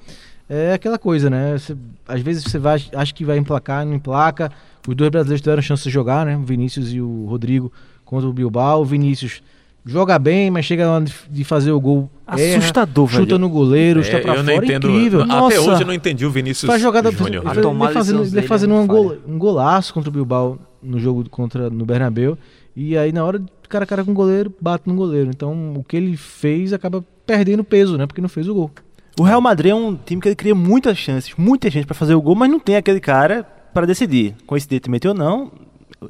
[0.48, 1.58] é aquela coisa, né?
[1.58, 1.76] Você-
[2.08, 4.50] às vezes você vai, acha que vai emplacar, não emplaca.
[4.88, 6.38] Os dois brasileiros tiveram chance de jogar, né?
[6.38, 7.70] O Vinícius e o Rodrigo
[8.02, 8.80] contra o Bilbao.
[8.80, 9.42] O Vinícius
[9.84, 12.10] joga bem, mas chega na hora de- fazer o gol.
[12.28, 13.22] erra, Assustador, velho.
[13.22, 14.56] Chuta no goleiro, chuta É, pra eu fora.
[14.56, 14.88] não entendo.
[14.90, 15.22] Incrível.
[15.22, 17.10] Até Nossa, hoje eu não entendi o Vinícius faz jogada.
[17.10, 17.42] Júnior.
[17.46, 21.28] Ele, ele de fazendo, ele fazendo um, gol, um golaço contra o Bilbao no jogo
[21.28, 22.36] contra no Bernabéu.
[22.76, 25.30] E aí, na hora cara a cara com o goleiro, bate no goleiro.
[25.30, 28.06] Então, o que ele fez acaba perdendo peso, né?
[28.06, 28.70] Porque não fez o gol.
[29.18, 32.14] O Real Madrid é um time que ele cria muitas chances, muita gente pra fazer
[32.14, 34.34] o gol, mas não tem aquele cara pra decidir.
[34.46, 35.52] Coincidentemente ou não,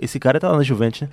[0.01, 1.09] esse cara tá lá na Juventus, né?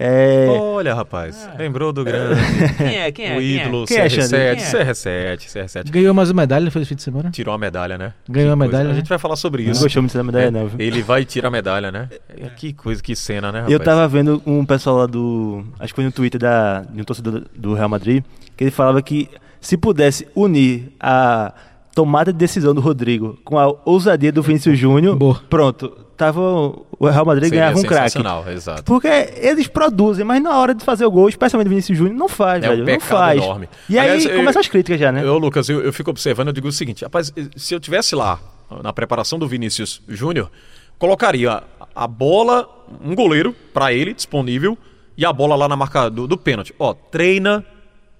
[0.00, 2.40] É, Olha, rapaz, lembrou do grande.
[2.78, 3.10] Quem é?
[3.10, 3.36] Quem é?
[3.36, 3.64] o Quem é?
[3.64, 4.56] ídolo Quem é, CR7, Xander?
[4.56, 5.90] CR7, CR7.
[5.90, 7.30] Ganhou mais uma medalha, foi esse fim de semana?
[7.32, 8.14] Tirou a medalha, né?
[8.28, 8.70] Ganhou Que a coisa.
[8.72, 8.98] medalha, A né?
[9.00, 9.82] gente vai falar sobre não isso.
[9.82, 10.70] gostou muito da medalha, É, não.
[10.78, 12.08] Ele vai tirar a medalha, né?
[12.28, 13.72] É, Que coisa, que cena, né, rapaz?
[13.72, 15.64] Eu tava vendo um pessoal lá do.
[15.80, 18.22] Acho que foi no Twitter da, de um torcedor do Real Madrid,
[18.56, 19.28] que ele falava que
[19.60, 21.52] se pudesse unir a
[21.92, 25.42] tomada de decisão do Rodrigo com a ousadia do Vinícius Júnior, Boa.
[25.50, 26.06] pronto.
[26.18, 28.18] Tava o Real Madrid Seria ganhava um craque.
[28.52, 28.82] exato.
[28.82, 32.28] Porque eles produzem, mas na hora de fazer o gol, especialmente o Vinícius Júnior, não
[32.28, 32.80] faz, É um velho.
[32.80, 33.40] não pecado faz.
[33.40, 33.68] enorme.
[33.88, 35.22] E Aliás, aí eu- começam as críticas já, né?
[35.22, 38.40] Eu, Lucas, eu, eu fico observando, eu digo o seguinte, rapaz, se eu tivesse lá
[38.82, 40.50] na preparação do Vinícius Júnior,
[40.98, 41.62] colocaria
[41.94, 42.68] a bola,
[43.04, 44.76] um goleiro pra ele disponível
[45.16, 46.74] e a bola lá na marca do, do pênalti.
[46.80, 47.64] Ó, treina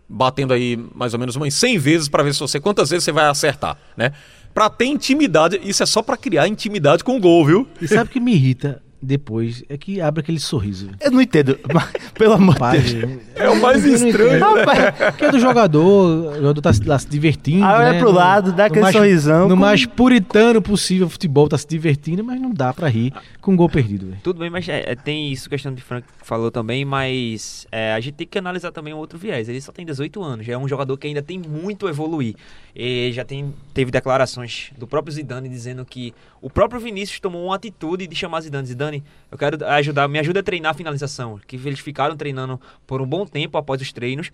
[0.09, 3.13] batendo aí mais ou menos umas 100 vezes pra ver se você quantas vezes você
[3.13, 4.13] vai acertar, né?
[4.55, 7.69] Pra ter intimidade, isso é só pra criar intimidade com o gol, viu?
[7.81, 9.63] E sabe o que me irrita depois?
[9.69, 10.91] É que abre aquele sorriso.
[11.01, 13.21] Eu não entendo, mas, pelo amor de Deus.
[13.35, 14.39] É o mais estranho, né?
[14.39, 17.65] Rapaz, Que é do jogador, o jogador tá se- lá se divertindo.
[17.65, 17.99] Ah, olha né?
[17.99, 21.57] pro lado, dá no aquele mais- sorrisão, No com- mais puritano possível, o futebol tá
[21.59, 24.19] se divertindo, mas não dá pra rir com um gol perdido, velho.
[24.23, 28.01] Tudo bem, mas é, é, tem isso, questão de Frank falou também, mas é, a
[28.01, 29.49] gente tem que analisar também um outro viés.
[29.49, 32.35] Ele só tem 18 anos, já é um jogador que ainda tem muito a evoluir.
[32.75, 37.57] E já tem, teve declarações do próprio Zidane dizendo que o próprio Vinícius tomou uma
[37.57, 38.67] atitude de chamar Zidane.
[38.69, 38.88] Zidane,
[39.31, 41.39] eu quero ajudar, me ajuda a treinar a finalização.
[41.47, 44.31] Que eles ficaram treinando por um bom tempo após os treinos.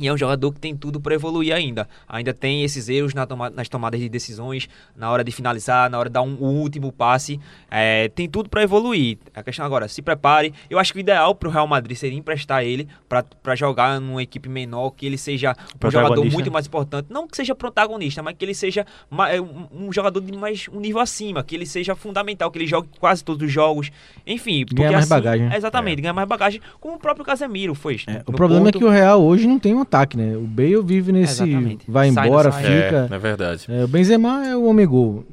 [0.00, 1.86] E é um jogador que tem tudo para evoluir ainda.
[2.08, 5.98] Ainda tem esses erros na toma- nas tomadas de decisões, na hora de finalizar, na
[5.98, 7.38] hora de dar um, último passe.
[7.70, 9.18] É, tem tudo para evoluir.
[9.34, 10.54] A questão agora, se prepare.
[10.70, 14.22] Eu acho que o ideal para o Real Madrid seria emprestar ele para jogar numa
[14.22, 17.06] equipe menor, que ele seja um jogador muito mais importante.
[17.10, 18.86] Não que seja protagonista, mas que ele seja
[19.30, 22.88] é, um, jogador de mais um nível acima, que ele seja fundamental, que ele jogue
[22.98, 23.90] quase todos os jogos.
[24.26, 25.54] Enfim, porque Ganhar mais assim- bagagem?
[25.54, 28.00] Exatamente, ganhar mais bagagem, como o próprio Casemiro foi.
[28.06, 28.78] É, o problema é Porto.
[28.78, 30.36] que o Real hoje não tem um ataque, né?
[30.36, 31.42] O Bale vive nesse.
[31.42, 31.84] Exatamente.
[31.90, 32.62] Vai Sai, embora, sai.
[32.62, 33.08] fica.
[33.10, 33.66] É, é verdade.
[33.68, 35.24] É, o Benzema é o homem gol.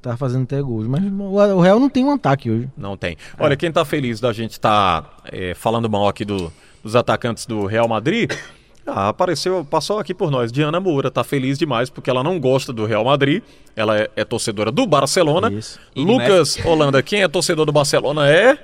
[0.00, 0.86] Tá fazendo até gols.
[0.86, 2.68] Mas o Real não tem um ataque hoje.
[2.76, 3.16] Não tem.
[3.38, 6.52] Olha, quem tá feliz da gente tá é, falando mal aqui do-
[6.82, 8.30] dos atacantes do Real Madrid,
[8.86, 10.52] ah, apareceu, passou aqui por nós.
[10.52, 13.42] Diana Moura tá feliz demais porque ela não gosta do Real Madrid.
[13.74, 15.50] Ela é, é torcedora do Barcelona.
[15.52, 15.80] Isso.
[15.96, 18.56] Lucas Holanda, quem é torcedor do Barcelona é.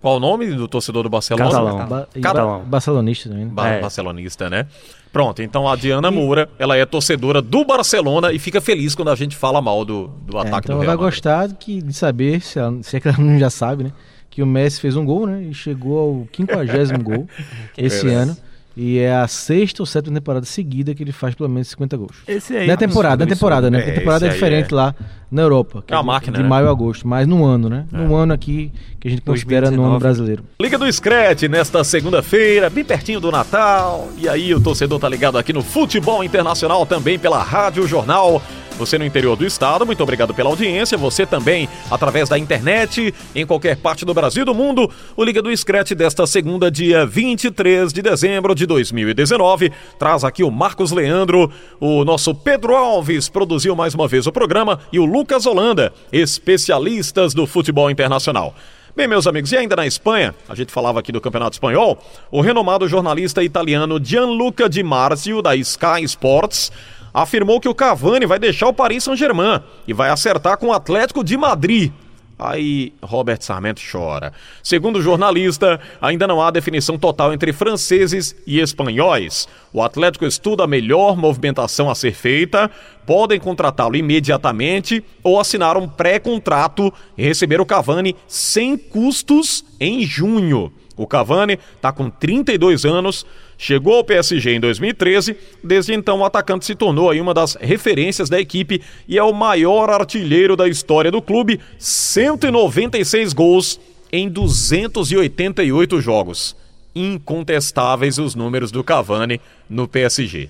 [0.00, 1.50] Qual o nome do torcedor do Barcelona?
[1.50, 1.86] Catalão.
[1.88, 2.58] Ba Catalão.
[2.60, 3.44] ba- Barcelonista também.
[3.44, 3.50] né?
[3.52, 3.80] Ba- É.
[3.80, 4.66] Barcelonista, né?
[5.12, 9.16] Pronto, então a Diana Moura, ela é torcedora do Barcelona e fica feliz quando a
[9.16, 11.82] gente fala mal do, do É, ataque então do ela vai Real gostar de, que,
[11.82, 13.92] de saber, se, ela, se é que ela não já sabe, né?
[14.30, 15.42] Que o Messi fez um gol, né?
[15.42, 17.26] E chegou ao 50 gol
[17.76, 18.36] esse ano.
[18.76, 22.16] E é a sexta ou sétima temporada seguida que ele faz pelo menos 50 gols.
[22.26, 22.66] Esse aí.
[22.66, 23.78] Na temporada, na absurdo, temporada, né?
[23.78, 24.94] Porque a temporada É, é diferente lá
[25.30, 25.82] na Europa.
[25.86, 26.48] que É uma de- máquina, De né?
[26.48, 27.84] maio a agosto, mas no ano, né?
[27.90, 30.02] No ano aqui que a gente considera no ano 2019.
[30.02, 30.44] brasileiro.
[30.60, 34.08] Liga do Screte nesta segunda-feira, bem pertinho do Natal.
[34.16, 38.40] E aí o torcedor tá ligado aqui no Futebol Internacional também pela Rádio Jornal.
[38.80, 40.96] Você no interior do estado, muito obrigado pela audiência.
[40.96, 44.90] Você também através da internet, em qualquer parte do Brasil e do mundo.
[45.14, 50.50] O Liga do Screte desta segunda, dia 23 de dezembro de 2019, traz aqui o
[50.50, 55.44] Marcos Leandro, o nosso Pedro Alves produziu mais uma vez o programa e o Lucas
[55.44, 58.54] Holanda, especialistas do futebol internacional.
[58.96, 62.40] Bem, meus amigos, e ainda na Espanha, a gente falava aqui do Campeonato Espanhol, o
[62.40, 66.72] renomado jornalista italiano Gianluca Di Marzio, da Sky Sports,
[67.12, 71.24] afirmou que o Cavani vai deixar o Paris Saint-Germain e vai acertar com o Atlético
[71.24, 71.92] de Madrid.
[72.40, 74.32] Aí Robert Sarmento chora.
[74.62, 79.46] Segundo o jornalista, ainda não há definição total entre franceses e espanhóis.
[79.74, 82.70] O Atlético estuda a melhor movimentação a ser feita,
[83.04, 90.72] podem contratá-lo imediatamente ou assinar um pré-contrato e receber o Cavani sem custos em junho.
[90.96, 93.26] O Cavani está com 32 anos,
[93.60, 98.30] chegou ao PSG em 2013, desde então o atacante se tornou aí uma das referências
[98.30, 103.78] da equipe e é o maior artilheiro da história do clube, 196 gols
[104.10, 106.56] em 288 jogos.
[106.94, 110.48] Incontestáveis os números do Cavani no PSG.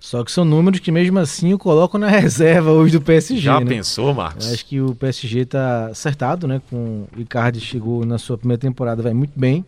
[0.00, 3.40] Só que são números que mesmo assim o colocam na reserva hoje do PSG.
[3.40, 3.66] Já né?
[3.66, 4.52] pensou, Marcos?
[4.52, 6.60] Acho que o PSG está acertado, né?
[6.68, 9.64] Com o Icardi chegou na sua primeira temporada, vai muito bem.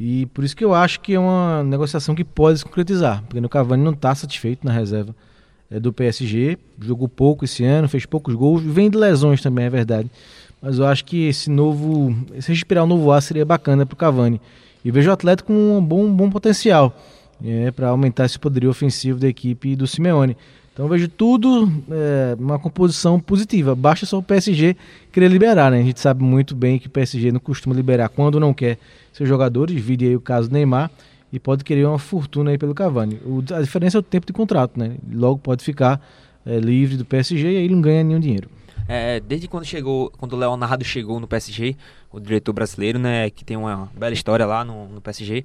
[0.00, 3.44] E por isso que eu acho que é uma negociação que pode se concretizar, porque
[3.44, 5.14] o Cavani não está satisfeito na reserva
[5.70, 9.70] é, do PSG, jogou pouco esse ano, fez poucos gols, vem de lesões também, é
[9.70, 10.10] verdade.
[10.62, 13.96] Mas eu acho que esse novo, esse respirar um novo ar seria bacana para o
[13.96, 14.40] Cavani.
[14.82, 16.98] E vejo o Atlético com um bom, um bom potencial
[17.44, 20.34] é, para aumentar esse poderio ofensivo da equipe do Simeone.
[20.80, 23.74] Então vejo tudo é, uma composição positiva.
[23.74, 24.74] Basta só o PSG
[25.12, 25.78] querer liberar, né?
[25.78, 28.78] A gente sabe muito bem que o PSG não costuma liberar quando não quer
[29.12, 29.78] seus jogadores.
[29.78, 30.90] Vide aí o caso do Neymar
[31.30, 33.20] e pode querer uma fortuna aí pelo Cavani.
[33.26, 34.96] O, a diferença é o tempo de contrato, né?
[35.12, 36.00] Logo pode ficar
[36.46, 38.48] é, livre do PSG e aí não ganha nenhum dinheiro.
[38.88, 41.76] É, desde quando chegou, quando o Leonardo chegou no PSG,
[42.10, 45.44] o diretor brasileiro, né, que tem uma bela história lá no, no PSG,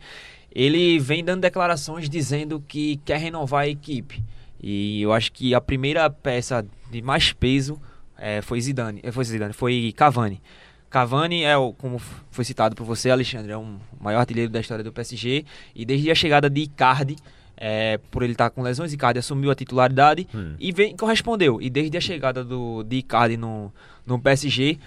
[0.49, 4.23] ele vem dando declarações dizendo que quer renovar a equipe.
[4.61, 7.79] E eu acho que a primeira peça de mais peso
[8.17, 10.41] é, foi Zidane, foi Zidane, foi Cavani.
[10.89, 11.99] Cavani é, o, como
[12.31, 15.43] foi citado por você, Alexandre, é o maior artilheiro da história do PSG
[15.75, 17.17] e desde a chegada de Icardi,
[17.57, 20.55] é, por ele estar com lesões, Icardi assumiu a titularidade hum.
[20.59, 21.61] e vem, correspondeu.
[21.61, 23.73] E desde a chegada do, de Icardi no,
[24.05, 24.77] no PSG,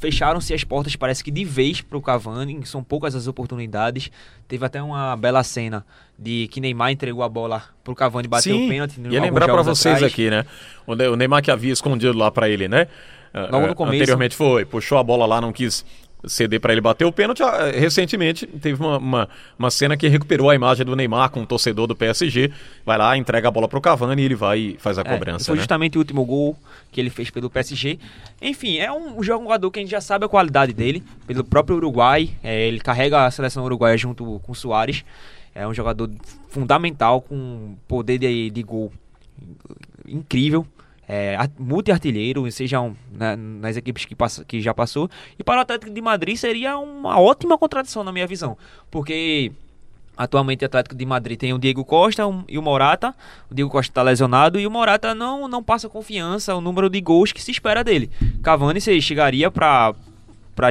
[0.00, 4.10] fecharam-se as portas, parece que de vez para o Cavani, são poucas as oportunidades.
[4.48, 5.84] Teve até uma bela cena
[6.18, 9.00] de que Neymar entregou a bola para o Cavani bater Sim, o pênalti.
[9.10, 10.12] Ia lembrar para vocês atrás.
[10.12, 10.44] aqui, né?
[10.86, 12.86] O Neymar que havia escondido lá para ele, né?
[13.50, 13.96] Logo no começo.
[13.96, 15.84] Anteriormente foi, puxou a bola lá, não quis
[16.26, 17.42] ceder para ele bater o pênalti.
[17.42, 21.46] Ah, recentemente teve uma, uma, uma, cena que recuperou a imagem do Neymar com o
[21.46, 22.50] torcedor do PSG.
[22.84, 25.04] Vai lá, entrega a bola para o Cavani e ele vai e faz a é,
[25.04, 25.46] cobrança.
[25.46, 25.60] Foi né?
[25.60, 26.56] justamente o último gol
[26.90, 27.98] que ele fez pelo PSG.
[28.40, 32.30] Enfim, é um jogador que a gente já sabe a qualidade dele, pelo próprio Uruguai.
[32.42, 35.04] É, ele carrega a seleção uruguaia junto com o Soares.
[35.54, 36.10] É um jogador
[36.48, 38.92] fundamental, com poder de, de gol
[40.06, 40.66] incrível
[41.08, 45.10] é, multi-artilheiro, sejam né, nas equipes que, passa, que já passou.
[45.38, 48.56] E para o Atlético de Madrid seria uma ótima contradição, na minha visão.
[48.90, 49.52] Porque
[50.16, 53.14] atualmente o Atlético de Madrid tem o Diego Costa um, e o Morata.
[53.50, 57.00] O Diego Costa está lesionado e o Morata não, não passa confiança o número de
[57.00, 58.10] gols que se espera dele.
[58.42, 59.94] Cavani chegaria para
[60.54, 60.68] para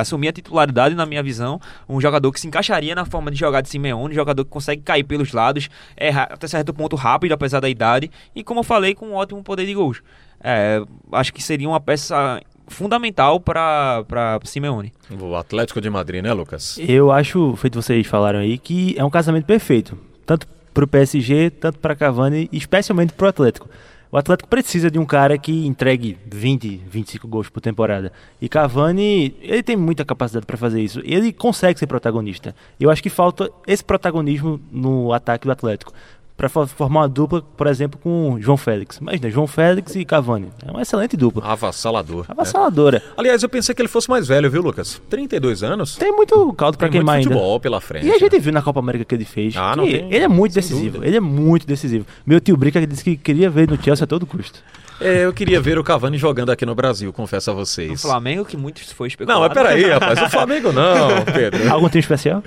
[0.00, 3.60] assumir a titularidade, na minha visão, um jogador que se encaixaria na forma de jogar
[3.60, 7.60] de Simeone, um jogador que consegue cair pelos lados, é até certo ponto rápido, apesar
[7.60, 10.02] da idade, e como eu falei, com um ótimo poder de gols.
[10.40, 14.04] É, acho que seria uma peça fundamental para
[14.44, 14.92] Simeone.
[15.20, 16.78] O Atlético de Madrid, né, Lucas?
[16.78, 21.50] Eu acho, feito vocês falaram aí, que é um casamento perfeito, tanto para o PSG,
[21.50, 23.68] tanto para Cavani, especialmente para o Atlético.
[24.10, 28.12] O Atlético precisa de um cara que entregue 20, 25 gols por temporada.
[28.40, 31.00] E Cavani, ele tem muita capacidade para fazer isso.
[31.04, 32.54] Ele consegue ser protagonista.
[32.78, 35.92] Eu acho que falta esse protagonismo no ataque do Atlético
[36.36, 38.98] para formar uma dupla, por exemplo, com João Félix.
[38.98, 40.48] Imagina, João Félix e Cavani.
[40.66, 41.42] É uma excelente dupla.
[41.44, 42.26] Avassalador.
[42.28, 42.98] Avassaladora.
[42.98, 43.02] É.
[43.16, 45.00] Aliás, eu pensei que ele fosse mais velho, viu, Lucas?
[45.08, 45.96] 32 anos.
[45.96, 47.60] Tem muito caldo para queimar muito futebol ainda.
[47.60, 48.06] pela frente.
[48.06, 49.56] E a gente viu na Copa América que ele fez.
[49.56, 50.90] Ah, não tem, ele é muito decisivo.
[50.90, 51.06] Dúvida.
[51.06, 52.04] Ele é muito decisivo.
[52.26, 54.62] Meu tio Brica disse que queria ver no Chelsea a todo custo.
[55.00, 57.92] É, eu queria ver o Cavani jogando aqui no Brasil, confesso a vocês.
[58.04, 59.40] O Flamengo, que muitos foi especulado.
[59.40, 60.20] Não, mas peraí, rapaz.
[60.22, 61.70] O Flamengo não, Pedro.
[61.72, 62.42] Algum time especial?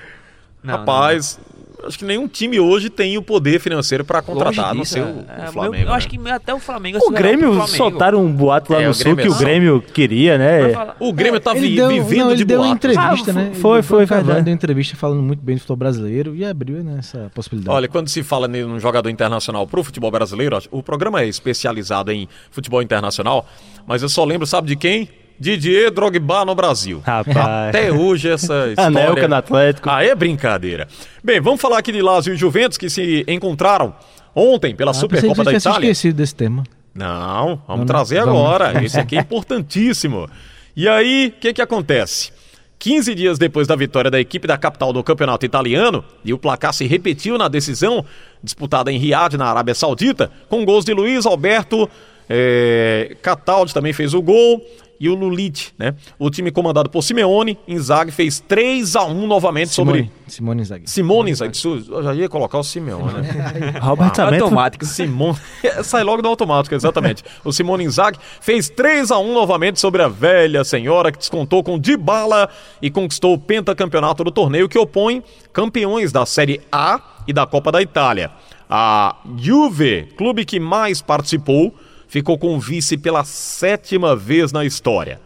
[0.64, 1.49] Não, rapaz, não
[1.86, 5.48] acho que nenhum time hoje tem o poder financeiro para contratar, não sei o, é,
[5.48, 5.76] o Flamengo.
[5.76, 5.94] Eu, eu né?
[5.94, 7.00] acho que até o Flamengo.
[7.02, 7.68] O Grêmio Flamengo.
[7.68, 10.96] soltaram um boato lá é, no Sul que o Grêmio queria, né?
[11.00, 12.72] O Grêmio tá vi, deu, vivendo não, ele de deu boatos.
[12.72, 13.52] uma entrevista, ah, né?
[13.56, 14.18] Foi, foi, foi.
[14.18, 17.76] Ele deu entrevista falando muito bem do futebol brasileiro e abriu né, essa possibilidade.
[17.76, 22.28] Olha, quando se fala num jogador internacional pro futebol brasileiro, o programa é especializado em
[22.52, 23.48] futebol internacional,
[23.88, 25.10] mas eu só lembro, sabe de quem?
[25.40, 27.02] Didier Drogba no Brasil.
[27.06, 27.70] Rapaz.
[27.70, 29.00] Até hoje essa história...
[29.00, 29.90] Anelka no Atlético.
[29.90, 30.88] Ah, é brincadeira.
[31.24, 33.96] Bem, vamos falar aqui de Lazio e Juventus que se encontraram
[34.36, 35.86] ontem pela ah, Supercopa da Itália.
[35.86, 36.64] esquecido desse tema.
[36.94, 38.74] Não, vamos não, trazer não, agora.
[38.74, 38.84] Vamos.
[38.92, 40.30] Esse aqui é importantíssimo.
[40.76, 42.32] E aí, o que que acontece?
[42.78, 46.74] 15 dias depois da vitória da equipe da capital do campeonato italiano, e o placar
[46.74, 48.06] se repetiu na decisão
[48.42, 51.90] disputada em Riad, na Arábia Saudita, com gols de Luiz Alberto
[52.30, 54.64] é, Cataldi também fez o gol
[55.00, 55.96] e o Lulit, né?
[56.18, 60.90] O time comandado por Simeone, Inzaghi fez 3 a 1 novamente Simone, sobre Simone Inzaghi.
[60.90, 61.54] Simone Inzaghi.
[61.90, 63.80] Eu já ia colocar o Simeone, né?
[63.80, 64.44] Roberto Samento.
[64.44, 64.86] Automático.
[64.86, 65.38] Simone.
[65.84, 67.24] Sai logo do automático, exatamente.
[67.46, 71.80] O Simone Inzaghi fez 3 a 1 novamente sobre a velha senhora que descontou com
[71.80, 72.50] Dybala
[72.82, 77.72] e conquistou o pentacampeonato do torneio que opõe campeões da Série A e da Copa
[77.72, 78.32] da Itália.
[78.70, 81.74] A Juve, clube que mais participou,
[82.10, 85.22] ficou com vice pela sétima vez na história.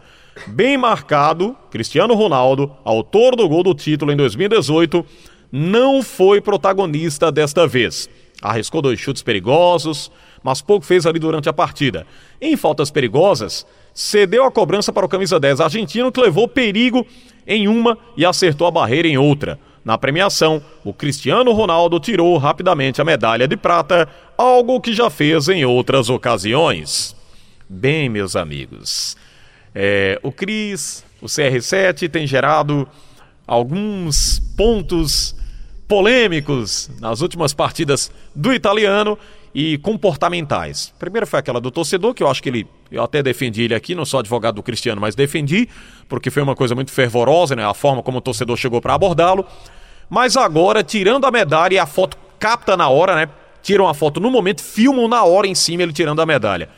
[0.46, 5.04] Bem marcado, Cristiano Ronaldo, autor do gol do título em 2018,
[5.50, 8.08] não foi protagonista desta vez.
[8.42, 12.06] Arriscou dois chutes perigosos, mas pouco fez ali durante a partida.
[12.40, 17.06] Em faltas perigosas, cedeu a cobrança para o camisa 10 argentino, que levou perigo
[17.46, 19.58] em uma e acertou a barreira em outra.
[19.84, 25.48] Na premiação, o Cristiano Ronaldo tirou rapidamente a medalha de prata, algo que já fez
[25.48, 27.14] em outras ocasiões.
[27.68, 29.14] Bem, meus amigos,
[29.74, 32.88] é, o Cris, o CR7 tem gerado
[33.46, 35.36] alguns pontos
[35.86, 39.18] polêmicos nas últimas partidas do italiano
[39.54, 40.92] e comportamentais.
[40.98, 42.66] Primeiro foi aquela do torcedor, que eu acho que ele.
[42.90, 45.68] Eu até defendi ele aqui, não sou advogado do Cristiano, mas defendi,
[46.08, 47.64] porque foi uma coisa muito fervorosa, né?
[47.64, 49.46] A forma como o torcedor chegou para abordá-lo.
[50.10, 53.28] Mas agora, tirando a medalha e a foto capta na hora, né?
[53.62, 56.68] Tiram a foto no momento, filmam na hora em cima ele tirando a medalha.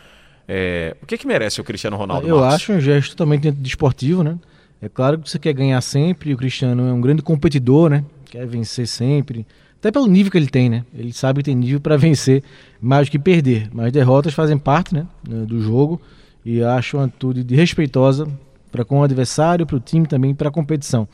[0.47, 2.29] É, o que que merece o Cristiano Ronaldo?
[2.29, 2.55] Eu Marcos?
[2.55, 4.39] acho um gesto totalmente desportivo, né?
[4.81, 8.05] É claro que você quer ganhar sempre, o Cristiano é um grande competidor, né?
[8.27, 9.47] Quer vencer sempre.
[9.87, 10.85] Até pelo nível que ele tem, né?
[10.93, 12.43] Ele sabe que tem nível para vencer
[12.81, 13.69] mais do que perder.
[13.73, 15.07] Mas derrotas fazem parte, né?
[15.23, 16.01] Do jogo.
[16.45, 18.27] E acho uma atitude de respeitosa
[18.73, 21.07] para com o adversário, para o time também, para a competição.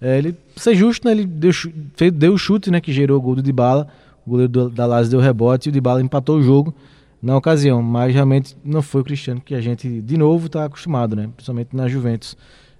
[0.00, 1.12] É, ele, ser justo, né?
[1.12, 1.52] Ele deu,
[2.12, 2.80] deu o chute, né?
[2.80, 3.86] Que gerou o gol do Dybala.
[4.26, 6.74] O goleiro do- da Lazio deu rebote e o Dybala empatou o jogo
[7.22, 7.80] na ocasião.
[7.80, 11.28] Mas realmente não foi o Cristiano que a gente, de novo, está acostumado, né?
[11.36, 12.36] Principalmente na Juventus.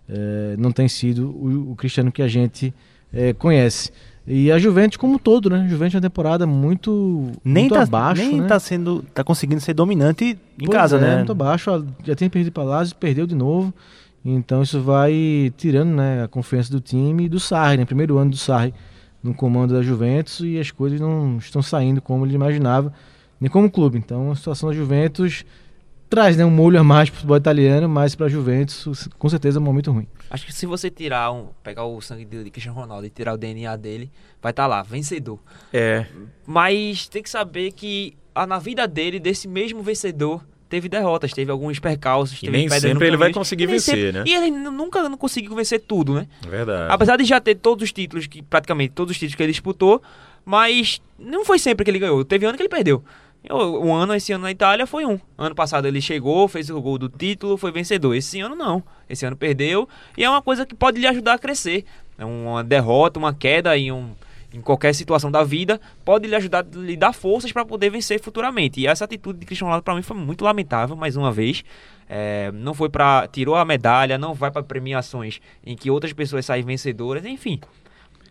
[0.08, 2.74] É, não tem sido o, o Cristiano que a gente
[3.12, 3.92] é, conhece.
[4.26, 5.66] E a Juventus como um todo, né?
[5.68, 8.46] Juventus é uma temporada muito, Nem muito tá, abaixo, nem né?
[8.46, 11.16] tá sendo, tá conseguindo ser dominante em Pois casa, é, né?
[11.16, 13.72] Muito abaixo, já tinha perdido para Lazio, perdeu de novo.
[14.24, 17.84] Então isso vai tirando né, a confiança do time e do Sarri, né?
[17.84, 18.74] Primeiro ano do Sarri
[19.22, 22.92] no comando da Juventus e as coisas não estão saindo como ele imaginava,
[23.40, 23.98] nem como clube.
[23.98, 25.44] Então a situação da Juventus
[26.10, 29.28] traz né, um molho a mais para o futebol italiano, mas para a Juventus com
[29.28, 30.06] certeza é um momento ruim.
[30.28, 33.32] Acho que se você tirar um, pegar o sangue de de Cristiano Ronaldo e tirar
[33.32, 34.10] o DNA dele,
[34.42, 35.38] vai estar lá, vencedor.
[35.72, 36.06] É.
[36.46, 38.14] Mas tem que saber que
[38.48, 43.06] na vida dele, desse mesmo vencedor, teve derrotas, teve alguns percalços, E teve nem sempre
[43.06, 44.24] ele vai conseguir E vencer, sempre- né?
[44.26, 46.26] E ele nunca não conseguiu vencer tudo, né?
[46.46, 46.92] É verdade.
[46.92, 50.00] Apesar de já ter todos os títulos, que praticamente todos os títulos que ele disputou,
[50.44, 52.24] mas não foi sempre que ele ganhou.
[52.24, 53.02] Teve ano que ele perdeu.
[53.48, 55.18] Um ano, esse ano na Itália, foi um.
[55.38, 58.14] Ano passado ele chegou, fez o gol do título, foi vencedor.
[58.14, 58.82] Esse ano não.
[59.08, 59.88] Esse ano perdeu.
[60.16, 61.84] E é uma coisa que pode lhe ajudar a crescer.
[62.18, 64.10] É uma derrota, uma queda em, um,
[64.52, 68.78] em qualquer situação da vida, pode lhe ajudar, lhe dar forças para poder vencer futuramente.
[68.80, 71.64] E essa atitude de Cristiano Ronaldo para mim foi muito lamentável, mais uma vez.
[72.08, 76.44] É, não foi para tirou a medalha, não vai para premiações em que outras pessoas
[76.44, 77.60] saem vencedoras, enfim.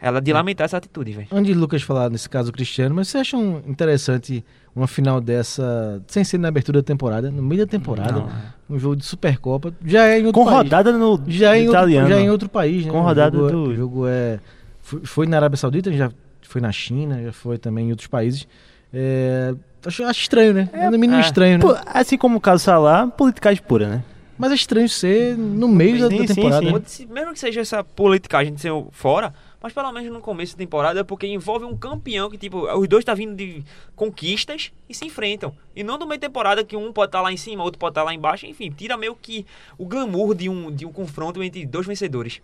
[0.01, 1.27] Ela de lamentar essa atitude, velho.
[1.31, 4.43] Antes de Lucas falar nesse caso o Cristiano, mas você acha um- interessante
[4.75, 8.23] uma final dessa, sem ser na abertura da temporada, no meio da temporada,
[8.69, 10.57] um jogo de Supercopa, já é em outro Com país.
[10.57, 12.07] rodada no já é em outro, italiano.
[12.09, 12.91] já é em outro país, né?
[12.91, 14.39] Com O rodada jogo, é- do- O jogo é
[14.81, 16.09] foi, foi na Arábia Saudita, já
[16.43, 18.47] foi na China, já foi também em outros países.
[18.93, 19.53] É,
[19.85, 20.69] acho, acho estranho, né?
[20.73, 21.21] É, no mínimo é.
[21.21, 21.62] estranho, né?
[21.65, 24.03] Pô, assim como o caso Salah, politicagem pura, né?
[24.38, 26.59] Mas é estranho ser no meio da, Sim, da sim, temporada.
[26.62, 26.65] sim.
[26.67, 26.71] né?
[26.71, 30.54] Pode ser- Mesmo que seja essa politicagem de ser fora, mas pelo menos no começo
[30.54, 33.63] da temporada, porque envolve um campeão que, tipo, os dois tá vindo de
[33.95, 35.54] conquistas e se enfrentam.
[35.76, 37.91] E não do meio da temporada que um pode estar lá em cima, outro pode
[37.91, 39.45] estar lá embaixo, enfim, tira meio que
[39.78, 42.41] o glamour de um, de um confronto entre dois vencedores.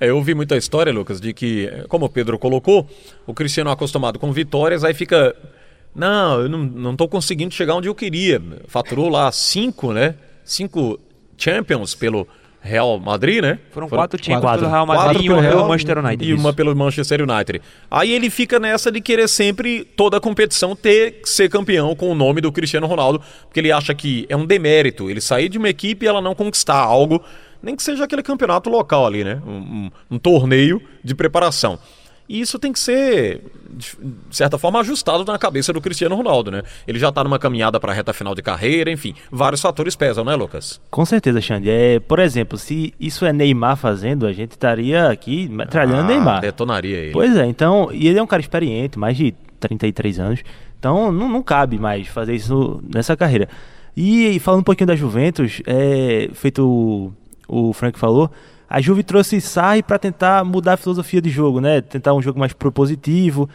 [0.00, 2.88] É, eu ouvi muita história, Lucas, de que, como o Pedro colocou,
[3.26, 5.36] o Cristiano acostumado com vitórias, aí fica.
[5.94, 8.42] Não, eu não, não conseguindo chegar onde eu queria.
[8.68, 10.14] Faturou lá cinco, né?
[10.44, 11.00] Cinco
[11.38, 12.28] Champions pelo
[12.66, 13.58] Real Madrid, né?
[13.70, 14.60] Foram quatro Champions quatro.
[14.60, 16.30] pelo Real Quatro Madrid e pelo uma pelo Manchester United.
[16.30, 17.62] E uma pelo Manchester United.
[17.90, 22.10] Aí ele fica nessa de querer sempre, toda a competição, ter que ser campeão com
[22.10, 25.58] o nome do Cristiano Ronaldo, porque ele acha que é um demérito ele sair de
[25.58, 27.22] uma equipe e ela não conquistar algo,
[27.62, 29.40] nem que seja aquele campeonato local ali, né?
[29.46, 31.78] Um, um- um torneio de preparação.
[32.28, 33.40] E isso tem que ser,
[33.78, 33.96] de
[34.36, 36.62] certa forma, ajustado na cabeça do Cristiano Ronaldo, né?
[36.86, 40.24] Ele já tá numa caminhada para a reta final de carreira, enfim, vários fatores pesam,
[40.24, 40.80] né, Lucas?
[40.90, 41.70] Com certeza, Xande.
[41.70, 46.40] É, por exemplo, se isso é Neymar fazendo, a gente estaria aqui metralhando Ah, Neymar.
[46.40, 47.12] Detonaria ele.
[47.12, 50.40] Pois é, então, e ele é um cara experiente, mais de 33 anos,
[50.78, 53.48] então não, não cabe mais fazer isso nessa carreira.
[53.96, 57.12] E falando um pouquinho da Juventus, é, feito o,
[57.48, 58.30] o Frank falou,
[58.68, 61.80] a Juve trouxe Sarri para tentar mudar a filosofia de jogo, né?
[61.80, 63.48] Tentar um jogo mais propositivo,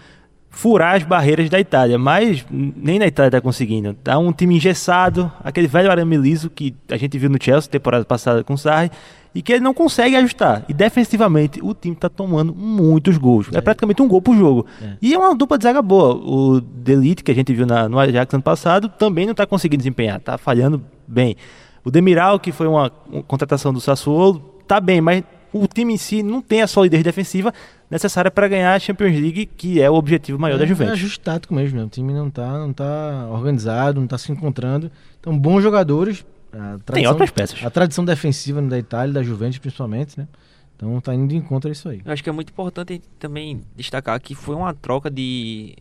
[0.50, 3.94] furar as barreiras da Itália, mas nem na Itália tá conseguindo.
[3.94, 8.06] Tá um time engessado, aquele velho arame liso que a gente viu no Chelsea temporada
[8.06, 8.92] passada com o Sarri,
[9.34, 10.66] e que ele não consegue ajustar.
[10.68, 13.48] E defensivamente o time tá tomando muitos gols.
[13.54, 14.66] É, praticamente um gol por jogo.
[15.02, 16.16] E é uma dupla de zaga boa.
[16.16, 19.80] O Delite, que a gente viu na, no Ajax ano passado, também não tá conseguindo
[19.80, 21.38] desempenhar, tá falhando bem.
[21.84, 25.98] O Demiral, que foi uma, uma contratação do Sassuolo, tá bem, mas o time em
[25.98, 27.54] si não tem a solidez defensiva
[27.90, 30.94] necessária para ganhar a Champions League, que é o objetivo maior da É Juventus.
[30.94, 31.84] ajuste tático mesmo, né?
[31.84, 34.90] O time não tá, não tá organizado, não tá se encontrando.
[35.20, 36.26] Então, bons jogadores.
[36.54, 37.66] A tradição, ótimas peças.
[37.66, 40.26] A tradição defensiva da Itália, da Juventus principalmente, né?
[40.78, 42.02] Então tá indo de encontro a isso aí.
[42.06, 45.76] Eu acho que é muito importante também destacar que foi uma troca de,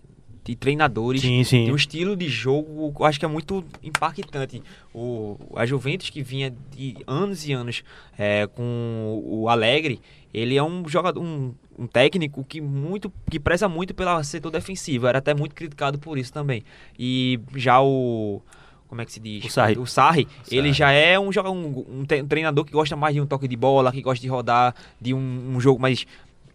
[0.51, 1.20] de treinadores.
[1.22, 1.70] Sim, sim.
[1.70, 4.62] Um estilo de jogo, eu acho que é muito impactante.
[4.92, 7.82] O, a Juventus, que vinha de anos e anos
[8.18, 10.01] é, com o Alegre,
[10.34, 15.07] ele é um jogador, um, um técnico que muito que preza muito pelo setor defensivo.
[15.07, 16.62] Era até muito criticado por isso também.
[16.98, 18.40] E já o
[18.88, 19.44] como é que se diz?
[19.44, 19.78] O Sarri.
[19.78, 23.46] O Sarri, ele já é um, um, um treinador que gosta mais de um toque
[23.46, 26.05] de bola, que gosta de rodar, de um, um jogo mais.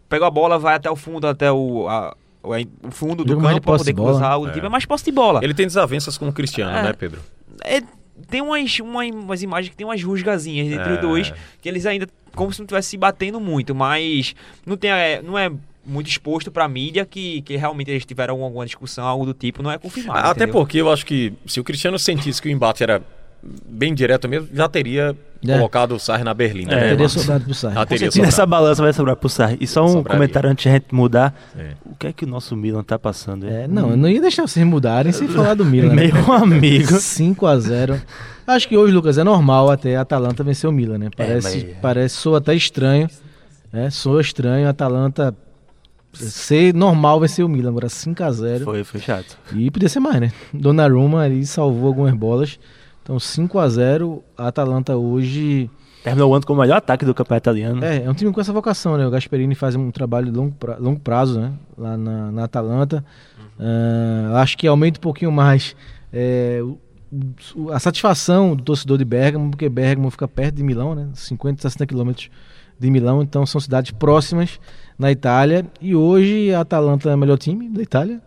[0.06, 2.14] Pega a bola, vai até o fundo, até o, a-
[2.46, 4.38] o, fundo do campo pra posse poder cruzar.
[4.40, 5.40] O time é mais posse de bola.
[5.42, 6.82] Ele tem desavenças com o Cristiano, É.
[6.84, 7.20] né, Pedro?
[7.64, 7.80] É,
[8.30, 10.94] tem umas, uma- umas imagens que tem umas rusgazinhas entre É.
[10.94, 14.34] os dois, que eles ainda, como se não estivesse se batendo muito, mas
[14.64, 15.50] não, tem, é, não é
[15.84, 19.70] muito exposto pra mídia que, que realmente eles tiveram alguma discussão, algo do tipo, não
[19.70, 20.18] é confirmado.
[20.20, 20.52] Até entendeu?
[20.54, 23.00] porque eu acho que se o Cristiano sentisse que o embate era
[23.42, 25.16] bem direto mesmo, já teria
[25.52, 25.56] É.
[25.56, 26.72] colocado o Sarri na berlina.
[26.72, 27.74] É, né, Teria sobrado pro Sarri.
[27.78, 28.08] Ah, teria.
[28.14, 29.56] E nessa balança vai sobrar pro Sarri.
[29.60, 30.18] E só um Sobraria.
[30.18, 31.34] comentário antes de a gente mudar.
[31.58, 31.70] É.
[31.84, 33.48] O que é que o nosso Milan tá passando?
[33.48, 35.94] É, não, eu não ia deixar vocês mudarem sem falar do Milan.
[35.94, 36.10] né?
[36.12, 36.92] Meu amigo.
[36.96, 38.00] 5x0.
[38.46, 41.10] Acho que hoje, Lucas, é normal até a Atalanta vencer o Milan, né?
[41.16, 43.08] Parece, mas- parece soa até estranho.
[43.72, 45.34] É, soa estranho a Atalanta
[46.12, 47.70] ser normal vencer o Milan.
[47.70, 48.64] Agora 5x0.
[48.64, 49.36] Foi, foi chato.
[49.54, 50.32] E podia ser mais, né?
[50.52, 52.58] Donnarumma ali salvou algumas bolas.
[53.06, 54.20] Então 5x0.
[54.36, 55.70] A Atalanta hoje.
[56.02, 57.84] Terminou o ano com o melhor ataque do campeonato italiano.
[57.84, 59.06] É, é um time com essa vocação, né?
[59.06, 61.52] O Gasperini faz um trabalho de longo, pra- longo prazo, né?
[61.78, 63.04] Lá na, na Atalanta.
[63.58, 65.76] Ah, acho que aumenta um pouquinho mais
[66.12, 66.60] é,
[67.72, 71.08] a satisfação do torcedor de Bergamo, porque Bergamo fica perto de Milão, né?
[71.14, 72.28] 50, 60 quilômetros
[72.78, 74.60] de Milão, então são cidades próximas
[74.98, 75.64] na Itália.
[75.80, 78.20] E hoje a Atalanta é o melhor time da Itália.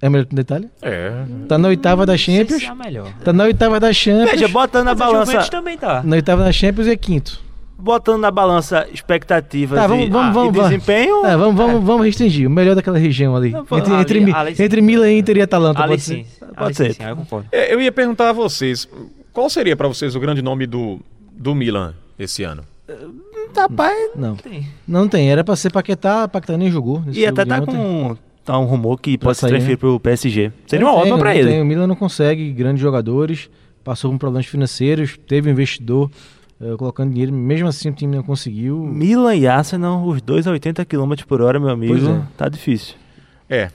[0.00, 0.70] É o melhor time da Itália.
[0.82, 1.12] É.
[1.48, 2.60] Tá na oitava da Não Champions.
[2.60, 3.12] se é a melhor.
[3.24, 4.30] Tá na oitava da Champions.
[4.32, 6.02] Veja, botando na Mas a balança, Juventus também tá.
[6.02, 7.40] Na oitava da Champions e é quinto.
[7.78, 11.24] botando na balança expectativas Tá, vamos- e, vamos- e vamos- desempenho.
[11.26, 12.46] É, vamos, vamos, vamos restringir.
[12.46, 13.50] O melhor daquela região ali.
[13.52, 15.80] Não, entre, ali- entre, ali entre Milan, Inter e Atalanta.
[15.82, 16.24] Ali pode sim.
[16.24, 16.44] ser.
[16.44, 16.92] Ali Pode sim, ser.
[16.94, 17.48] sim, eu concordo.
[17.52, 18.88] É, Eu ia perguntar a vocês,
[19.32, 21.00] qual seria pra vocês o grande nome do,
[21.32, 22.62] do Milan esse ano?
[23.56, 24.66] Rapaz, Não, Tem.
[24.86, 25.30] não tem.
[25.30, 27.00] Era pra ser Paquetá, Paquetá nem jogou.
[27.00, 28.18] nesse e até tá ontem.
[28.46, 29.80] Tá um rumor que Pra pode se sair, transferir né?
[29.80, 30.52] pro PSG.
[30.66, 31.50] Seria Não uma ótima pra não ele.
[31.50, 31.62] tem.
[31.62, 33.50] O Milan não consegue grandes jogadores,
[33.84, 36.10] passou por problemas financeiros, teve um investidor
[36.60, 38.78] eh, colocando dinheiro, mesmo assim o time não conseguiu.
[38.78, 41.94] Milan e Arsenal, os dois a 80 km por hora, meu amigo.
[42.08, 42.22] É.
[42.36, 42.94] Tá difícil.
[43.48, 43.70] É,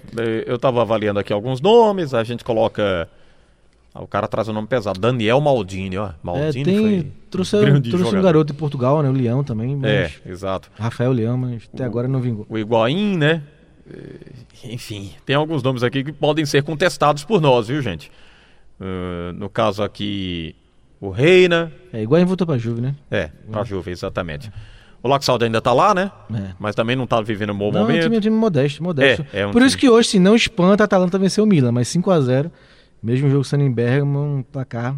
[0.46, 3.08] eu tava avaliando aqui alguns nomes, a gente coloca.
[3.94, 6.08] Ah, o cara traz o nome pesado, Daniel Maldini, ó.
[6.08, 9.10] É, Maldini tem, foi trouxe, grande trouxe um garoto de Portugal, né?
[9.10, 9.76] O Leão também.
[9.76, 10.70] Mas, É, exato.
[10.80, 12.46] Rafael Leão, mas até agora não vingou.
[12.50, 13.42] O Higuaín, né?
[13.92, 18.12] Eh, Enfim, tem alguns nomes aqui que podem ser contestados por nós, viu, gente?
[18.80, 20.56] Eh, no caso aqui,
[21.00, 21.72] o Reina.
[21.92, 22.96] É igual a voltou pra Juve, né?
[23.10, 24.52] É, pra Juve, exatamente.
[25.04, 26.12] O Laxaldo ainda tá lá, né?
[26.32, 26.52] É.
[26.60, 28.04] Mas também não tá vivendo um bom Não, é um momento.
[28.04, 29.26] time, é um time modesto, modesto.
[29.34, 29.82] É, é um Por isso time.
[29.82, 32.52] que hoje, se não espanta, a Atalanta venceu o Milan, mas 5x0,
[33.02, 34.96] mesmo jogo sendo em Bergamo, um placar.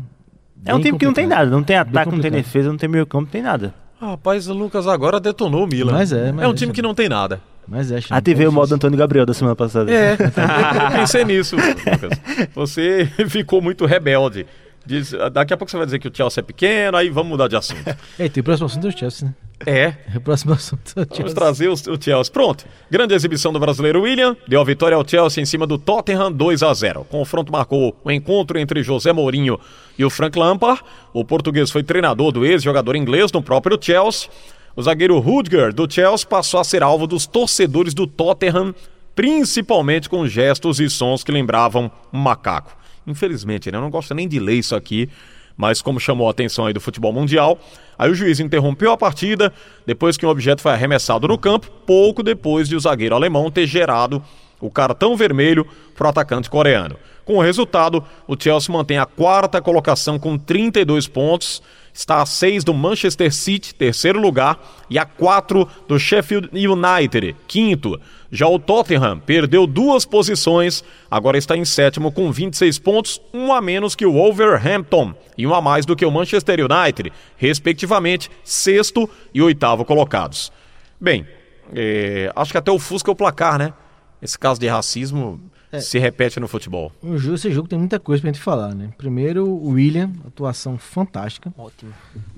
[0.65, 1.45] É um time que não tem complicado.
[1.45, 1.51] nada.
[1.51, 2.33] Não tem ataque, não tem complicado.
[2.33, 3.73] defesa, não tem meio campo, não tem nada.
[3.99, 5.93] Rapaz, o Lucas agora detonou o Milan.
[5.93, 7.39] Mas é, mas é um é, time que não tem nada.
[7.67, 8.73] Mas é, Xande, Ativei é o modo.
[8.73, 9.91] Antônio Gabriel da semana passada.
[9.91, 12.19] É, eu pensei nisso, Lucas.
[12.53, 14.45] Você ficou muito rebelde.
[14.85, 17.47] Diz, daqui a pouco você vai dizer que o Chelsea é pequeno, aí vamos mudar
[17.47, 17.95] de assunto.
[18.19, 19.33] É, tem o próximo assunto é o Chelsea, né?
[19.65, 21.35] É, O próximo assunto é o vamos Chelsea.
[21.35, 22.33] trazer o, o Chelsea.
[22.33, 22.65] Pronto.
[22.91, 24.35] Grande exibição do brasileiro William.
[24.45, 26.99] Deu a vitória ao Chelsea em cima do Tottenham 2 a 0.
[26.99, 29.57] O confronto marcou o encontro entre José Mourinho
[29.97, 30.81] e o Frank Lampard.
[31.13, 34.29] O português foi treinador do ex-jogador inglês no próprio Chelsea.
[34.75, 38.73] O zagueiro Rudger, do Chelsea, passou a ser alvo dos torcedores do Tottenham,
[39.13, 42.75] principalmente com gestos e sons que lembravam um macaco.
[43.05, 43.77] Infelizmente, né?
[43.77, 45.07] eu não gosto nem de ler isso aqui,
[45.55, 47.59] mas como chamou a atenção aí do futebol mundial,
[47.99, 49.53] aí o juiz interrompeu a partida
[49.85, 53.67] depois que um objeto foi arremessado no campo, pouco depois de o zagueiro alemão ter
[53.67, 54.23] gerado
[54.59, 56.95] o cartão vermelho para o atacante coreano.
[57.23, 61.61] Com o resultado, o Chelsea mantém a quarta colocação com 32 pontos,
[61.93, 67.99] está a 6 do Manchester City, terceiro lugar, e a 4 do Sheffield United, quinto.
[68.31, 73.61] Já o Tottenham perdeu duas posições, agora está em sétimo com 26 pontos, um a
[73.61, 79.07] menos que o Wolverhampton e um a mais do que o Manchester United, respectivamente, sexto
[79.33, 80.51] e oitavo colocados.
[80.99, 81.27] Bem,
[81.75, 83.73] é, acho que até o Fusca é o placar, né?
[84.21, 85.39] Esse caso de racismo
[85.73, 85.79] é.
[85.81, 86.91] se repete no futebol.
[87.01, 88.89] O jogo, esse jogo tem muita coisa pra gente falar, né?
[88.97, 91.53] Primeiro, o William, atuação fantástica.
[91.57, 91.91] Ótimo.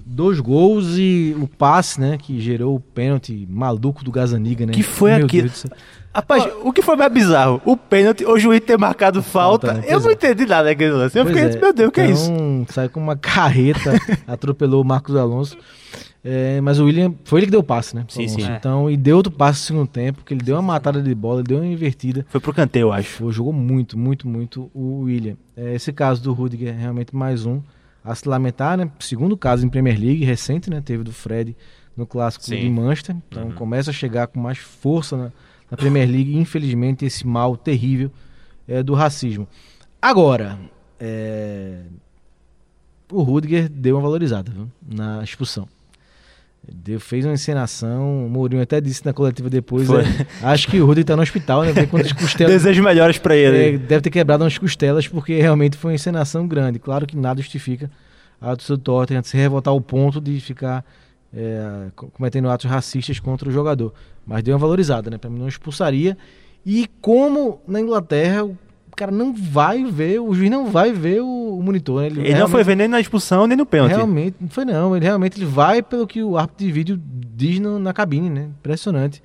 [0.06, 2.18] Dois gols e o passe, né?
[2.18, 4.74] Que gerou o pênalti maluco do Gazaniga, né?
[4.74, 5.50] Que foi Meu aquilo?
[5.50, 5.78] Deus do céu.
[6.16, 7.62] Rapaz, o que foi mais bizarro?
[7.66, 9.68] O pênalti, o juiz ter marcado falta.
[9.68, 9.94] Falta, né?
[9.94, 10.14] Eu não é.
[10.14, 11.20] entendi nada daquele lance.
[11.20, 11.62] Eu Pois fiquei, é.
[11.62, 12.32] meu Deus, o que é isso?
[12.32, 13.92] Então, Saiu com uma carreta,
[14.26, 15.58] atropelou o Marcos Alonso.
[16.24, 18.06] É, mas o William, foi ele que deu o passe, né?
[18.08, 18.42] Sim, sim.
[18.44, 21.44] Então, e deu outro passe no segundo tempo, que ele deu uma matada de bola,
[21.44, 22.26] deu uma invertida.
[22.30, 23.22] Foi pro canteio, eu acho.
[23.22, 25.36] Pô, jogou muito, muito, muito o William.
[25.56, 27.62] É, esse caso do Rudiger é realmente mais um
[28.04, 28.90] a se lamentar, né?
[29.00, 30.80] Segundo caso em Premier League, recente, né?
[30.80, 31.56] Teve do Fred
[31.96, 32.62] no clássico Sim.
[32.62, 33.16] de Manchester.
[33.28, 35.32] Então começa a chegar com mais força na,
[35.76, 36.38] na Premier League.
[36.38, 38.12] Infelizmente, esse mal terrível
[38.68, 39.48] é, do racismo.
[40.02, 40.58] Agora,
[41.00, 41.82] é,
[43.12, 44.70] o Rudiger deu uma valorizada viu?
[44.88, 45.68] na expulsão.
[46.68, 49.88] Deu, fez uma encenação, o Mourinho até disse na coletiva depois.
[49.88, 51.72] É, acho que o Rudiger tá no hospital, né?
[52.20, 52.54] Costelas.
[52.54, 53.78] Desejo melhores pra É, ele.
[53.78, 56.80] deve ter quebrado umas costelas porque realmente foi uma encenação grande.
[56.80, 57.92] Claro que nada justifica
[58.42, 60.84] a torcida do Tottenham se revoltar ao ponto de ficar
[61.36, 63.94] é, co- cometendo atos racistas contra o jogador.
[64.26, 65.18] Mas deu uma valorizada, né?
[65.18, 66.18] Pra mim não expulsaria.
[66.66, 68.58] E como na Inglaterra o
[68.96, 72.00] cara não vai ver, o juiz não vai ver o, monitor.
[72.02, 72.08] né?
[72.08, 73.92] Ele não realmente- foi ver nem na expulsão, nem no pênalti.
[73.92, 74.96] Realmente, não foi não.
[74.96, 77.02] Ele realmente ele vai pelo que o árbitro de vídeo
[77.36, 78.44] diz no- na cabine, né?
[78.60, 79.22] Impressionante.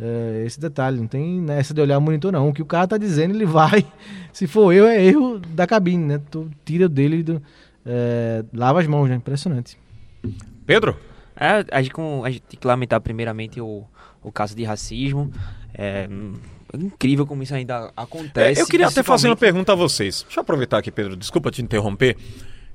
[0.00, 2.48] É, esse detalhe, não tem nessa de olhar o monitor, não.
[2.48, 3.84] O que o cara tá dizendo, ele vai.
[4.32, 6.20] Se for eu, é erro da cabine, né?
[6.30, 7.42] Tu tira dele do.
[7.84, 9.16] é, lava as mãos, né?
[9.16, 9.76] Impressionante.
[10.64, 10.96] Pedro?
[11.38, 13.84] É, a, gente, com- a gente tem que lamentar primeiramente o,
[14.22, 15.30] o caso de racismo.
[15.74, 16.34] É, hum,
[16.74, 18.60] incrível como isso ainda acontece.
[18.60, 20.22] É, eu queria até fazer uma pergunta a vocês.
[20.24, 22.16] Deixa eu aproveitar aqui, Pedro, desculpa te interromper.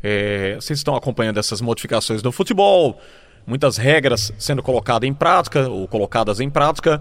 [0.01, 2.99] É, vocês estão acompanhando essas modificações no futebol,
[3.45, 6.99] muitas regras sendo colocadas em prática ou colocadas em prática.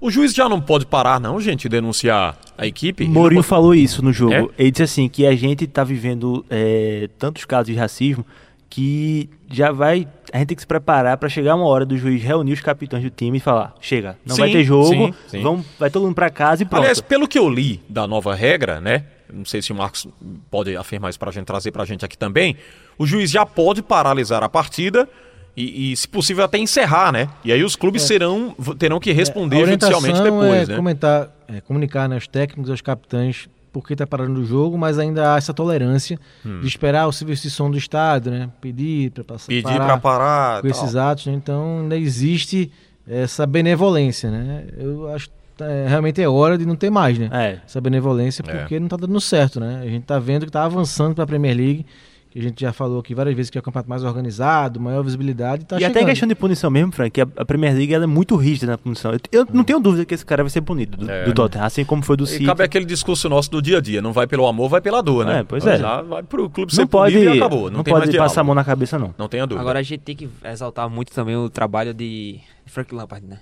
[0.00, 3.06] O juiz já não pode parar, não, gente, de denunciar a equipe?
[3.06, 4.32] Mourinho não falou isso no jogo.
[4.32, 4.48] É?
[4.58, 8.24] Ele disse assim que a gente tá vivendo é, tantos casos de racismo
[8.70, 10.06] que já vai.
[10.32, 13.02] A gente tem que se preparar para chegar uma hora do juiz reunir os capitães
[13.02, 15.42] do time e falar: chega, não vai Sim, ter jogo, sim, sim.
[15.42, 16.80] Vamos, vai todo mundo para casa e pronto.
[16.80, 19.04] Aliás, pelo que eu li da nova regra, né?
[19.32, 20.06] Não sei se o Marcos
[20.50, 22.56] pode afirmar isso pra gente trazer pra gente aqui também.
[22.96, 25.08] O juiz já pode paralisar a partida
[25.56, 27.28] e, e, se possível, até encerrar, né?
[27.44, 29.58] E aí os clubes serão, terão que responder É.
[29.58, 30.76] A orientação judicialmente depois, é né?
[30.76, 35.34] comentar, é, comunicar né, aos técnicos, aos capitães, porque está parando o jogo, mas ainda
[35.34, 38.50] há essa tolerância de esperar o serviço de som do estádio, né?
[38.60, 39.56] Pedir para passar Hum.
[39.56, 40.62] Pedir parar pra parar.
[40.62, 40.70] com tal.
[40.70, 41.32] esses atos, né?
[41.34, 42.70] então ainda existe
[43.08, 44.64] essa benevolência, né?
[44.78, 47.28] Eu acho que é, realmente é hora de não ter mais, né?
[47.32, 47.58] É.
[47.66, 48.58] Essa benevolência, É.
[48.58, 49.80] porque não tá dando certo, né?
[49.82, 51.84] A gente tá vendo que tá avançando para a Premier League,
[52.30, 55.02] que a gente já falou aqui várias vezes que é o campeonato mais organizado, maior
[55.02, 56.02] visibilidade, tá e até chegando.
[56.02, 58.68] em questão de punição mesmo, Frank, que a, a Premier League ela é muito rígida
[58.68, 59.12] na punição.
[59.12, 61.24] Eu, eu não tenho dúvida que esse cara vai ser punido do, É.
[61.24, 62.46] do Tottenham, assim como foi do E City.
[62.46, 64.00] cabe aquele discurso nosso do dia a dia.
[64.00, 65.40] Não vai pelo amor, vai pela dor, né?
[65.40, 65.78] É, pois é.
[65.78, 67.68] Já vai pro clube ser Não pode, punido e acabou.
[67.70, 69.12] Não, não tem mais pode passar a mão na cabeça, não.
[69.18, 69.60] Não tenha dúvida.
[69.62, 73.40] Agora a gente tem que exaltar muito também o trabalho de Frank Lampard, né?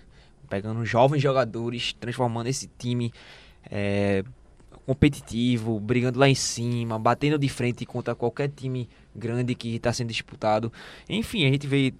[0.49, 3.12] Pegando jovens jogadores, transformando esse time
[3.70, 4.24] é,
[4.89, 10.09] competitivo, brigando lá em cima, batendo de frente contra qualquer time grande que está sendo
[10.09, 10.72] disputado.
[11.07, 11.93] Enfim, a gente vê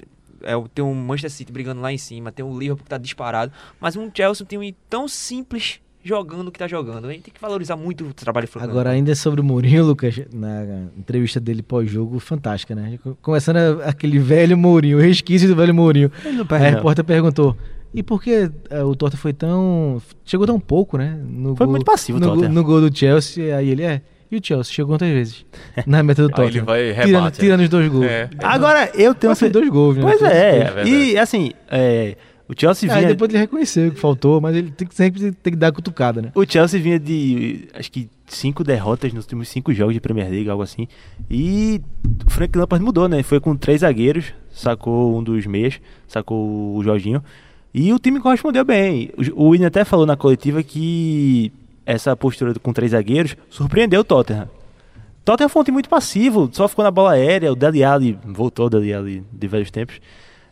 [0.43, 3.53] é, tem um Manchester City brigando lá em cima, tem o Liverpool que está disparado,
[3.79, 7.09] mas um Chelsea tem um time tão simples jogando o que está jogando.
[7.09, 10.87] A gente tem que valorizar muito o trabalho Agora, ainda sobre o Mourinho, Lucas, na
[10.97, 12.99] entrevista dele pós-jogo, fantástica, né?
[13.21, 16.11] Começando aquele velho Mourinho, o resquício do velho Mourinho.
[16.49, 17.55] A repórter perguntou:
[17.95, 20.01] e por que eh, o Tottenham foi tão.
[20.25, 21.19] chegou tão pouco, né?
[21.29, 23.57] No Foi gol- muito passivo no, gol- no gol do Chelsea.
[23.57, 24.03] Aí ele é.
[24.31, 25.47] E o Chelsea chegou quantas vezes?
[25.87, 26.51] Na meta do Aí Tottenham.
[26.51, 28.05] ele vai e tirando, rebate, tirando os dois gols.
[28.07, 28.29] É.
[28.43, 29.35] Agora, eu tenho...
[29.35, 30.03] Foi dois gols, né?
[30.03, 30.65] Pois é, gols.
[30.75, 30.91] verdade.
[30.91, 32.15] e assim, é,
[32.47, 33.09] o Chelsea Aí vinha...
[33.09, 36.21] depois ele reconheceu que faltou, mas ele tem que sempre tem que dar a cutucada,
[36.21, 36.31] né?
[36.35, 40.51] O Chelsea vinha de, acho que, cinco derrotas nos últimos cinco jogos de Premier League,
[40.51, 40.87] algo assim.
[41.31, 41.81] E
[42.27, 43.23] o Frank Lampard mudou, né?
[43.23, 47.23] Foi com três zagueiros, sacou um dos meias, sacou o Jorginho.
[47.73, 49.11] E o time correspondeu bem.
[49.35, 51.53] O Willian até falou na coletiva que
[51.85, 54.49] essa postura com três zagueiros surpreendeu o Tottenham.
[55.25, 57.53] Tottenham foi um time muito passivo, só ficou na bola aérea.
[57.53, 60.01] O Dele Alli voltou, o Dele Alli de velhos tempos.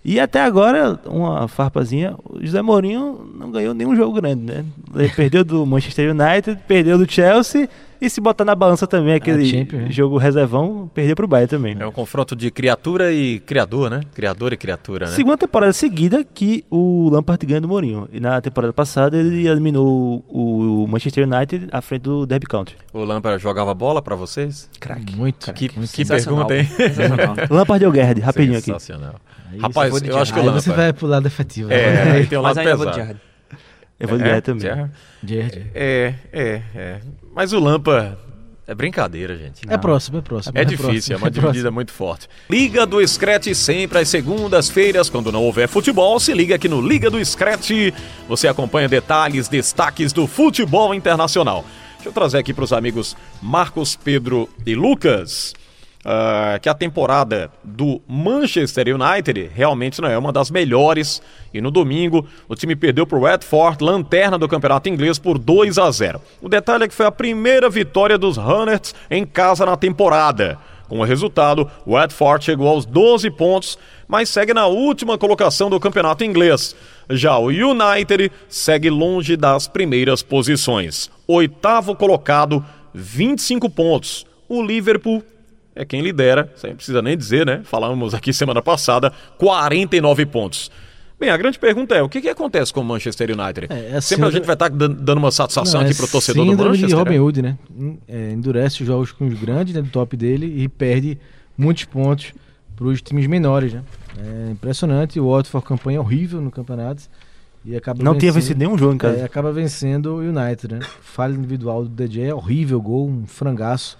[0.04, 4.64] E até agora, uma farpazinha, o José Mourinho não ganhou nenhum jogo grande, né?
[4.94, 7.68] Ele perdeu do Manchester United, perdeu do Chelsea
[8.00, 9.90] e se botar na balança também aquele Champions, né?
[9.90, 11.76] jogo reservão, perdeu pro Bayern também.
[11.78, 14.00] É um confronto de criatura e criador, né?
[14.14, 15.12] Criador e criatura, né?
[15.12, 18.08] Segunda temporada seguida que o Lampard ganha do Mourinho.
[18.12, 22.76] E na temporada passada ele eliminou o Manchester United à frente do Derby County.
[22.92, 24.68] O Lampard jogava bola pra vocês?
[24.80, 25.16] Craque.
[25.16, 25.52] Muito.
[25.52, 26.68] Que, muito que pergunta, hein?
[27.50, 28.66] Lampard ou Gerrard, rapidinho aqui.
[28.66, 29.16] Sensacional.
[29.52, 30.64] Aí Rapaz, eu acho que o Aí Lampard...
[30.64, 31.72] você vai pro lado efetivo.
[31.72, 32.12] É, né?
[32.12, 33.20] aí tem um Mas lado ainda vou de pesado.
[33.98, 34.00] Gerrard.
[34.00, 34.42] Eu vou de É, Gerrard
[35.52, 35.70] também.
[35.74, 37.00] É, é, é.
[37.34, 38.18] Mas o Lampa
[38.66, 39.60] é brincadeira, gente.
[39.68, 40.58] É próximo, é próximo.
[40.58, 41.42] É difícil, é uma próximo.
[41.52, 42.28] dividida muito forte.
[42.50, 47.08] Liga do Scratch sempre às segundas-feiras, quando não houver futebol, se liga aqui no Liga
[47.08, 47.70] do Scratch.
[48.28, 51.64] Você acompanha detalhes, destaques do futebol internacional.
[51.94, 55.54] Deixa eu trazer aqui para os amigos Marcos, Pedro e Lucas.
[56.08, 61.20] Ah, que a temporada do Manchester United realmente não é uma das melhores.
[61.52, 65.78] E no domingo, o time perdeu para o Watford, lanterna do campeonato inglês, por 2
[65.78, 66.22] a 0.
[66.40, 70.56] O detalhe é que foi a primeira vitória dos Hunners em casa na temporada.
[70.88, 73.76] Com o resultado, o Watford chegou aos 12 pontos,
[74.06, 76.76] mas segue na última colocação do campeonato inglês.
[77.10, 81.10] Já o United segue longe das primeiras posições.
[81.26, 84.24] Oitavo colocado, 25 pontos.
[84.48, 85.24] O Liverpool
[85.76, 87.60] é quem lidera, sem precisa nem dizer, né?
[87.64, 90.70] Falamos aqui semana passada, 49 pontos.
[91.20, 93.68] Bem, a grande pergunta é, o que, que acontece com o Manchester United?
[93.70, 96.08] É, é Sempre a gente vai estar dan- dando uma satisfação Não, aqui é pro
[96.10, 96.88] torcedor do Manchester.
[96.88, 97.20] de Robin né?
[97.20, 97.58] Hood, né?
[98.08, 101.18] É, endurece os jogos com os grandes, né, do top dele, e perde
[101.56, 102.32] muitos pontos
[102.74, 103.82] para os times menores, né?
[104.18, 105.18] É impressionante.
[105.18, 107.04] O Watford campanha horrível no campeonato
[107.64, 109.18] e acaba Não tinha vencido nenhum jogo em casa.
[109.18, 110.80] É, acaba vencendo o United, né?
[111.02, 113.98] Falha individual do DJ, é horrível gol, um frangaço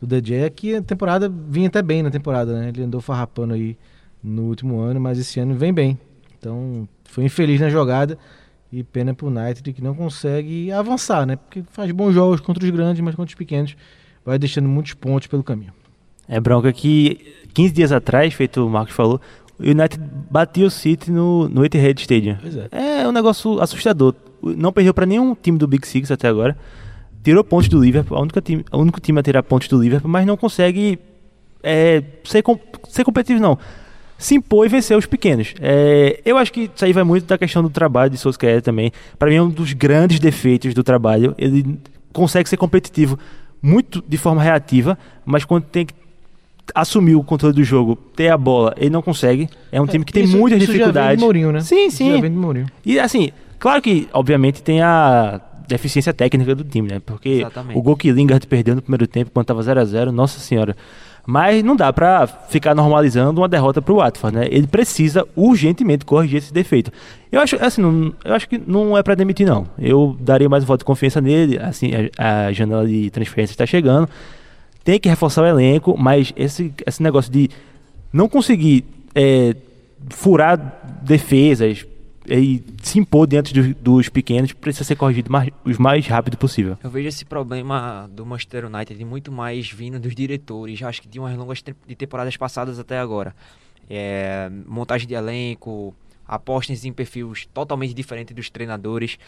[0.00, 2.68] do DJ, que a temporada vinha até bem na temporada, né?
[2.68, 3.76] Ele andou farrapando aí
[4.22, 5.98] no último ano, mas esse ano vem bem.
[6.38, 8.18] Então, foi infeliz na jogada
[8.72, 11.36] e pena pro United que não consegue avançar, né?
[11.36, 13.76] Porque faz bons jogos contra os grandes, mas contra os pequenos
[14.24, 15.72] vai deixando muitos pontos pelo caminho.
[16.28, 19.20] É bronca que 15 dias atrás, feito o Marcos falou,
[19.58, 19.98] o United
[20.30, 22.36] batia o City no, no Etihad Stadium.
[22.70, 23.02] É.
[23.02, 24.14] É um negócio assustador.
[24.42, 26.56] Não perdeu para nenhum time do Big Six até agora.
[27.22, 30.10] Tirou pontos do Liverpool, a única time, o único time a tirar pontos do Liverpool,
[30.10, 30.98] mas não consegue
[31.62, 32.42] é, ser,
[32.88, 33.58] ser competitivo, não.
[34.16, 35.54] Se impor e vencer os pequenos.
[35.60, 38.90] É, eu acho que isso aí vai muito da questão do trabalho de Solskjaer também.
[39.18, 41.34] Para mim é um dos grandes defeitos do trabalho.
[41.38, 41.78] Ele
[42.12, 43.16] consegue ser competitivo
[43.62, 45.94] muito de forma reativa, mas quando tem que
[46.74, 49.48] assumir o controle do jogo, ter a bola, ele não consegue.
[49.70, 51.18] É um time que tem Isso- muitas isso Já vem dificuldades.
[51.18, 51.60] de Mourinho, né?
[51.60, 52.12] Sim, Isso sim.
[52.14, 52.66] Já vem de Mourinho.
[52.84, 57.00] E assim, claro que, obviamente, tem a deficiência técnica do time, né?
[57.04, 57.78] Porque Exatamente.
[57.78, 60.74] o gol que Lingard perdeu no primeiro tempo, quando tava 0x0, nossa senhora.
[61.26, 64.48] Mas não dá pra ficar normalizando uma derrota pro Watford, né?
[64.50, 66.90] Ele precisa urgentemente corrigir esse defeito.
[67.30, 69.66] Eu acho, assim, não, eu acho que não é pra demitir, não.
[69.78, 73.66] Eu daria mais um voto de confiança nele, assim, a, a janela de transferência está
[73.66, 74.08] chegando.
[74.82, 77.50] Tem que reforçar o elenco, mas esse, esse negócio de
[78.10, 79.54] não conseguir é,
[80.08, 81.84] furar defesas
[82.28, 86.76] e se impor diante dos, dos pequenos precisa ser corrigido mais, o mais rápido possível.
[86.82, 91.18] Eu vejo esse problema do Manchester United muito mais vindo dos diretores, acho que de
[91.18, 93.34] umas longas te- de temporadas passadas até agora.
[93.90, 95.94] É, montagem de elenco,
[96.26, 99.18] apostas em perfis totalmente diferentes dos treinadores.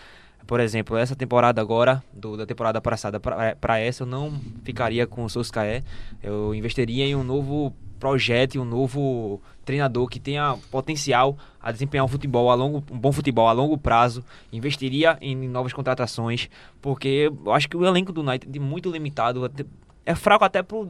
[0.47, 5.25] Por exemplo, essa temporada agora, do- da temporada passada para essa, eu não ficaria com
[5.25, 5.83] o Solskjaer.
[6.23, 9.41] Eu investiria em um novo projeto, um novo
[9.71, 13.79] treinador que tenha potencial a desempenhar um futebol a longo, um bom futebol a longo
[13.79, 14.25] prazo.
[14.53, 16.49] Investiria em novas contratações,
[16.83, 19.45] porque eu acho que o elenco do United é muito limitado.
[19.45, 19.65] até-
[20.07, 20.89] É fraco até pro,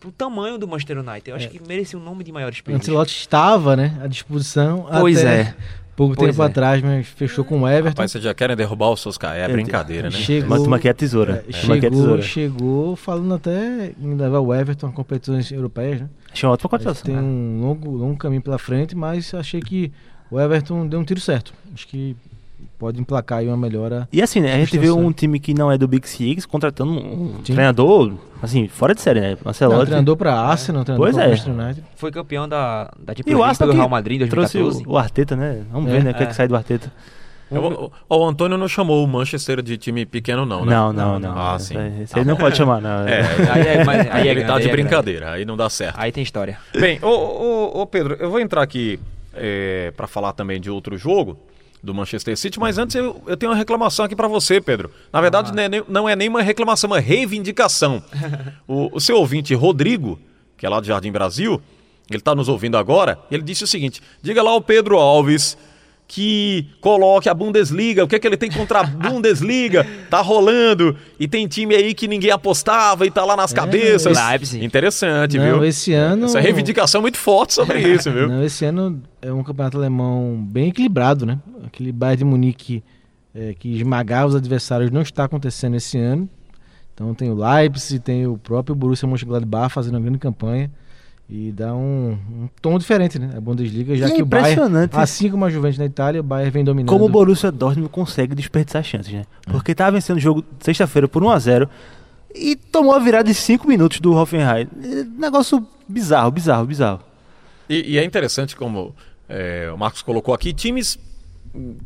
[0.00, 1.30] pro tamanho do Manchester United.
[1.30, 2.80] Eu acho que merecia um nome de maiores O pesos.
[2.82, 5.54] Ancelotti estava, né, à disposição Pois até é.
[5.98, 6.46] Pouco Pois tempo é.
[6.46, 7.88] atrás, mas fechou com o Everton.
[7.88, 10.16] Rapaz, vocês já querem derrubar o Solskjaer, é brincadeira, né?
[10.16, 11.44] Chegou- Mas aqui a tesoura.
[11.44, 12.22] É, a chegou, tesoura.
[12.22, 16.08] chegou falando até em levar o Everton a competições europeias, né?
[16.32, 17.04] Achei uma ótima Acho que contratação.
[17.04, 19.90] tem um longo, longo caminho pela frente, mas achei que
[20.30, 21.52] o Everton deu um tiro certo.
[21.74, 22.14] Acho que
[22.78, 24.08] pode emplacar aí uma melhora.
[24.12, 26.92] E assim, né, a gente vê um time que não é do Big Six contratando
[26.92, 27.54] um Sim.
[27.54, 28.12] treinador,
[28.42, 29.36] assim, fora de série, né?
[29.42, 29.86] Não, Ancelotti.
[29.86, 31.28] treinador para Arsenal, treinador Pois para é.
[31.30, 31.84] Manchester United.
[31.96, 34.88] Foi campeão da, da E Champions o League pelo que Real Madrid em trouxe 2014.
[34.88, 35.62] o, o Arteta, né?
[35.72, 35.92] Vamos É.
[35.94, 36.10] ver, né?
[36.10, 36.26] O que é É.
[36.28, 36.92] que sai do Arteta.
[37.50, 40.70] O, o- o Antônio não chamou o Manchester de time pequeno, não, né?
[40.74, 41.38] Não, não, não.
[41.38, 41.74] Ah, sim.
[42.02, 43.08] esse aí não pode chamar, não.
[43.08, 45.96] É, Aí é, mas, aí é ele tá de é brincadeira, aí não dá certo.
[45.98, 46.58] Aí tem história.
[46.78, 49.00] Bem, ô, ô, ô, Pedro, eu vou entrar aqui
[49.34, 51.38] é, para falar também de outro jogo
[51.82, 54.90] do Manchester City, mas antes eu, eu tenho uma reclamação aqui para você, Pedro.
[55.12, 58.02] Na verdade, não, é nem, não é nem uma reclamação, é uma reivindicação.
[58.66, 60.18] o, o seu ouvinte Rodrigo,
[60.56, 61.60] que é lá de Jardim Brasil,
[62.10, 65.56] ele está nos ouvindo agora, ele disse o seguinte: diga lá ao Pedro Alves
[66.10, 69.86] que coloque a Bundesliga, o que é que ele tem contra a Bundesliga?
[70.08, 74.16] Tá rolando e tem time aí que ninguém apostava e tá lá nas cabeças.
[74.18, 74.64] Leipzig.
[74.64, 75.64] Interessante, Não, viu?
[75.66, 78.26] esse ano- Essa reivindicação é muito forte sobre isso, viu?
[78.26, 81.38] Não, esse ano é um campeonato alemão bem equilibrado, né?
[81.66, 82.82] Aquele Bayern de Munique
[83.34, 86.26] é, que esmagava os adversários não está acontecendo esse ano.
[86.94, 90.70] Então tem o Leipzig, tem o próprio Borussia Mönchengladbach fazendo uma grande campanha
[91.28, 93.34] e dá um, um tom diferente, né?
[93.36, 96.24] A Bundesliga, já E é que o Bayern, assim como a Juventus na Itália, o
[96.24, 96.88] Bayern vem dominando.
[96.88, 99.24] Como o Borussia Dortmund consegue desperdiçar chances, né?
[99.44, 101.68] Porque tava vencendo o jogo sexta-feira por 1x0
[102.34, 104.68] e tomou a virada de 5 minutos do Hoffenheim.
[104.82, 107.00] É, Negócio bizarro, bizarro, bizarro.
[107.68, 108.94] E, e é interessante como
[109.28, 110.98] é, o Marcos colocou aqui, times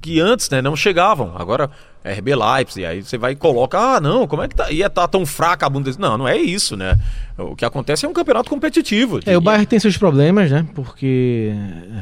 [0.00, 1.32] que antes né, não chegavam.
[1.36, 1.70] Agora,
[2.04, 4.70] RB Leipzig, aí você vai e coloca, ah, não, como é que tá?
[4.70, 6.08] Ia tá tão fraca a Bundesliga?
[6.08, 6.98] Não, não é isso, né?
[7.38, 9.20] O que acontece é um campeonato competitivo.
[9.24, 10.66] É, o Bayern tem seus problemas, né?
[10.74, 11.52] Porque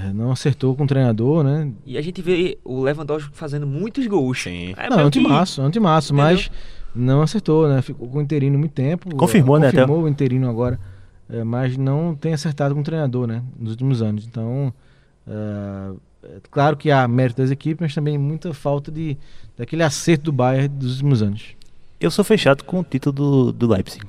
[0.09, 1.71] é, não acertou com o treinador, né?
[1.85, 4.43] E a gente vê o Lewandowski fazendo muitos gols.
[4.43, 4.75] Sim.
[4.77, 6.51] É não, é um que- timaço, é um timaço, mas
[6.95, 7.83] não acertou, né?
[7.83, 9.15] Ficou com o interino muito tempo.
[9.17, 10.81] Confirmou, é, né, até- Confirmou o interino agora,
[11.29, 13.43] é, mas não tem acertado com o treinador, né?
[13.59, 14.27] Nos últimos anos.
[14.27, 14.73] Então,
[15.29, 15.93] é, é
[16.51, 19.17] claro que há mérito das equipes, mas também muita falta de
[19.57, 21.43] daquele acerto do Bayern dos últimos anos.
[22.01, 24.05] Eu sou fechado com o título do, do Leipzig.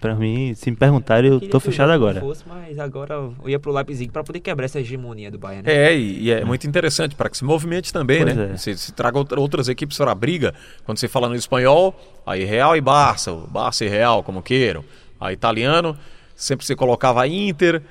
[0.00, 2.20] Pra mim, se me perguntarem, eu Queria tô fechado agora.
[2.20, 5.66] Fosse, mas agora eu ia pro Leipzig pra poder quebrar essa hegemonia do Bayern.
[5.66, 5.74] Né?
[5.74, 8.50] É, e, e é muito interessante para que se movimente também, Pois né?
[8.54, 8.56] é.
[8.56, 10.54] Se, se traga outra- outras equipes para a briga.
[10.84, 14.84] Quando você fala no espanhol, aí Real e Barça, Barça e Real, como queiram.
[15.20, 15.96] Aí italiano,
[16.36, 17.82] sempre você colocava Inter,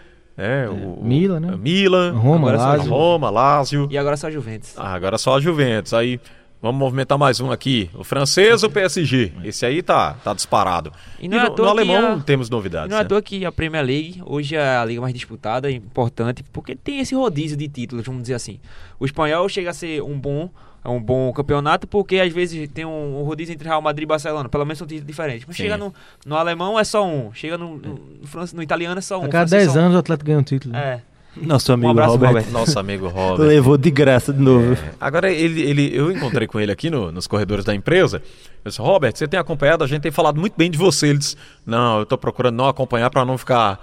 [0.41, 0.69] né?
[0.69, 1.55] o, Milan, né?
[1.57, 2.91] Milan, Roma, agora só Lazio.
[2.91, 3.87] Roma, Lazio.
[3.91, 4.73] E agora só a Juventus.
[4.77, 5.93] Ah, agora só a Juventus.
[5.93, 6.19] Aí
[6.61, 7.89] vamos movimentar mais um aqui.
[7.93, 9.31] O francês ou o PSG?
[9.43, 10.91] Esse aí tá, tá disparado.
[11.19, 12.89] E não é à no, no alemão a- temos E novidades.
[12.89, 13.09] não é à né?
[13.09, 16.99] toa que a Premier League hoje é a liga mais disputada, é importante, porque tem
[16.99, 18.59] esse rodízio de títulos, vamos dizer assim.
[18.99, 20.49] O espanhol chega a ser um bom,
[20.83, 24.07] é um bom campeonato, porque às vezes tem um, um rodízio entre Real Madrid e
[24.07, 25.45] Barcelona, pelo menos são títulos diferentes.
[25.47, 25.63] Mas Sim.
[25.63, 25.93] chega no,
[26.25, 29.25] no alemão é só um, chega no, no, no, no italiano é só um.
[29.25, 29.83] A cada francês 10 só um.
[29.83, 30.75] anos o Atlético ganha um título.
[30.75, 31.01] É.
[31.35, 32.51] Nosso amigo abraço, Robert, Robert.
[32.51, 33.47] Nosso amigo Robert.
[33.47, 34.75] levou de graça de novo.
[34.99, 38.21] Agora, ele, ele, eu encontrei com ele aqui no- nos corredores da empresa.
[38.65, 41.07] Eu disse, Robert, você tem acompanhado, a gente tem falado muito bem de você.
[41.07, 43.79] Ele disse, não, eu tô procurando não acompanhar para não ficar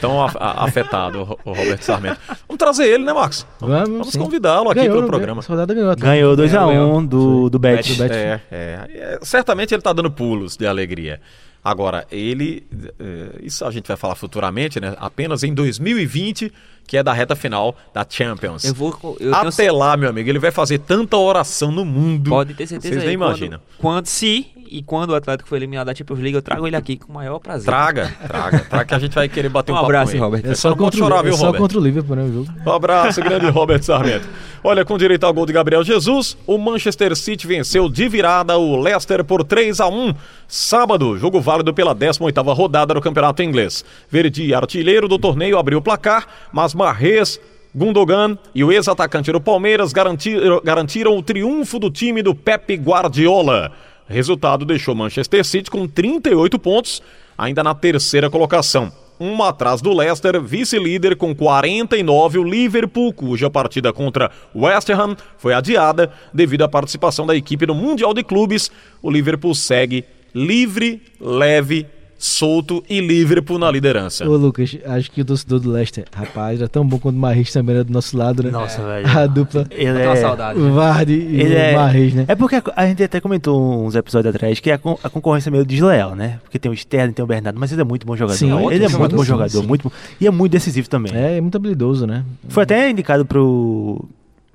[0.00, 2.18] tão a- a- afetado, o, o Robert Sarmento.
[2.48, 3.44] Vamos trazer ele, né, Marcos?
[3.58, 4.18] Vamos, sim.
[4.20, 5.08] convidá-lo aqui Ganhou, pelo né?
[5.08, 5.42] programa.
[5.42, 5.88] Ganhou.
[5.88, 6.00] o Atlético.
[6.06, 7.94] Ganhou 2x1 Ganhou, do, do Bet.
[7.94, 8.14] Do Bet.
[8.14, 11.20] É, é, é, certamente ele está dando pulos de alegria.
[11.64, 12.64] Agora, ele,
[12.98, 14.96] eh, isso a gente vai falar futuramente, né?
[14.98, 16.52] Apenas em 2020,
[16.86, 18.64] que é da reta final da Champions.
[18.64, 18.90] Eu vou.
[19.20, 22.30] Eu tenho Até lá, meu amigo, ele vai fazer tanta oração no mundo.
[22.30, 23.60] Pode ter certeza Vocês aí, nem quando- imaginam.
[23.78, 24.46] Quando, se
[24.78, 27.14] e quando o Atlético foi eliminado da Champions League, eu trago ele aqui com o
[27.14, 27.66] maior prazer.
[27.66, 30.24] Traga, traga, traga que a gente vai querer bater um, Um papo abraço, com ele.
[30.24, 30.42] Robert.
[30.46, 31.60] É Só contra, o- chorar, é viu, só Robert?
[31.60, 32.48] contra o Liverpool, né, o jogo.
[32.66, 34.26] Um abraço, grande Robert Sarmento.
[34.64, 38.80] Olha, com direito ao gol de Gabriel Jesus, o Manchester City venceu de virada o
[38.80, 40.14] Leicester por 3 a 1
[40.48, 43.84] Sábado, jogo válido pela 18ª rodada do Campeonato Inglês.
[44.08, 47.40] Verdi, artilheiro do torneio, abriu o placar, mas Marrez,
[47.74, 53.72] Gundogan e o ex-atacante do Palmeiras garantiram, garantiram o triunfo do time do Pepe Guardiola.
[54.06, 57.02] Resultado deixou Manchester City com 38 pontos,
[57.36, 58.92] ainda na terceira colocação.
[59.18, 65.54] Uma atrás do Leicester, vice-líder com 49, o Liverpool, cuja partida contra West Ham foi
[65.54, 68.70] adiada devido à participação da equipe no Mundial de Clubes.
[69.00, 71.86] O Liverpool segue livre, leve,
[72.24, 74.24] solto e Liverpool na liderança.
[74.28, 77.52] Ô, Lucas, acho que o torcedor do Leicester, rapaz, era tão bom quando o Marris
[77.52, 78.50] também era do nosso lado, né?
[78.50, 79.08] Nossa, velho.
[79.08, 80.58] A dupla, Ele é, saudade.
[80.60, 82.24] o Vardy e ele o é, Marris, né?
[82.28, 85.50] é porque a, a gente até comentou uns episódios atrás que a, con- a concorrência
[85.50, 86.38] é meio desleal, né?
[86.44, 88.38] Porque tem o Sterling, tem o Bernardo, mas ele é muito bom jogador.
[88.38, 89.66] Sim, ótimo ele é muito jogador, bom sim, jogador, sim.
[89.66, 89.90] muito bom.
[90.20, 91.12] E é muito decisivo também.
[91.14, 92.24] É, é muito habilidoso, né?
[92.48, 94.04] Foi até indicado pro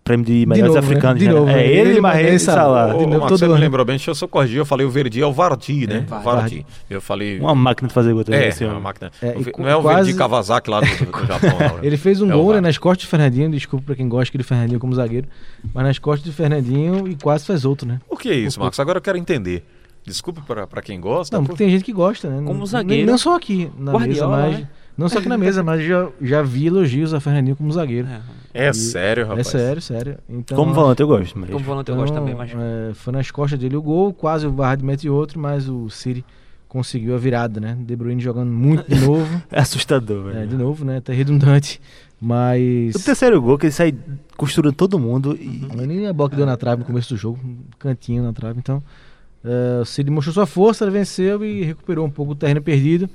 [0.08, 0.88] prêmio de De melhores novo, né?
[0.93, 1.20] africanos.
[1.20, 1.34] De né?
[1.34, 1.68] novo, É né?
[1.68, 2.93] ele, Ele, Marrez Mané, e Salah.
[2.93, 3.62] De novo, você me ano.
[3.62, 6.05] lembrou bem, deixa eu só corrigir, eu falei o Verdi, é o Vardy, né?
[6.08, 6.24] Vardy.
[6.26, 6.66] Vardy.
[6.89, 7.39] Eu falei...
[7.39, 9.12] Uma máquina de fazer gol também, É, é uma máquina.
[9.22, 11.76] É, O e não é o quase- Verdi Kawasaki lá do, do Japão, não.
[11.76, 11.80] né?
[11.84, 14.38] Ele fez um É o gol né, nas costas do Fernandinho, desculpa pra quem gosta
[14.38, 15.28] do Fernandinho como zagueiro,
[15.74, 17.99] mas nas costas do Fernandinho e quase fez outro, né?
[18.10, 18.80] O que é isso, Marcos?
[18.80, 19.64] Agora eu quero entender.
[20.05, 21.36] Desculpe pra, pra quem gosta.
[21.36, 22.41] Não, porque tem gente que gosta, né?
[22.45, 23.03] Como Não- zagueiro.
[23.03, 24.60] nem- Não só aqui na Guardiola, mesa, mas.
[24.62, 24.68] né?
[24.98, 28.08] Não só aqui na mesa, mas já, já vi elogios a Fernandinho como zagueiro.
[28.08, 28.22] É.
[28.68, 29.48] É sério, É rapaz.
[29.48, 30.18] sério, sério.
[30.28, 31.50] Então, Como volante eu gosto, mas...
[31.52, 32.52] Como volante eu então, gosto também, mas.
[32.52, 36.26] é, foi nas costas dele o gol, quase o Vardy mete outro, mas o City
[36.68, 37.78] conseguiu a virada, né?
[37.80, 39.41] De Bruyne jogando muito de novo.
[39.52, 40.39] É assustador, velho.
[40.39, 41.00] é, de novo, né?
[41.02, 41.80] Tá redundante.
[42.20, 42.95] Mas.
[42.95, 43.93] O terceiro gol, que ele sai
[44.36, 45.68] costurando todo mundo e...
[45.76, 48.34] Mas nem a bola que deu na trave no começo do jogo, um cantinho na
[48.34, 48.58] trave.
[48.58, 48.82] Então,
[49.45, 53.08] é, o City mostrou sua força, ele venceu e recuperou um pouco o terreno perdido.